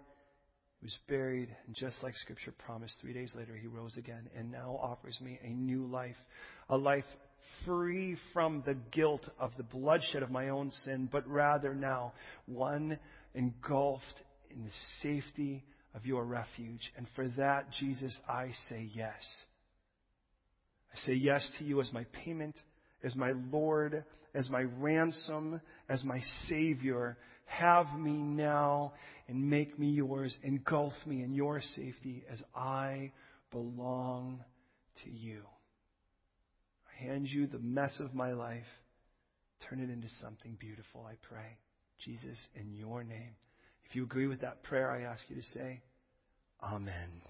[0.81, 4.51] he was buried, and just like Scripture promised, three days later he rose again and
[4.51, 6.15] now offers me a new life.
[6.69, 7.05] A life
[7.65, 12.13] free from the guilt of the bloodshed of my own sin, but rather now
[12.47, 12.97] one
[13.35, 14.71] engulfed in the
[15.03, 15.63] safety
[15.93, 16.91] of your refuge.
[16.97, 19.21] And for that, Jesus, I say yes.
[20.91, 22.57] I say yes to you as my payment,
[23.03, 24.03] as my Lord,
[24.33, 27.17] as my ransom, as my Savior.
[27.51, 28.93] Have me now
[29.27, 30.35] and make me yours.
[30.41, 33.11] Engulf me in your safety as I
[33.51, 34.43] belong
[35.03, 35.41] to you.
[36.87, 38.63] I hand you the mess of my life.
[39.69, 41.57] Turn it into something beautiful, I pray.
[42.03, 43.35] Jesus, in your name.
[43.89, 45.81] If you agree with that prayer, I ask you to say,
[46.63, 47.21] Amen.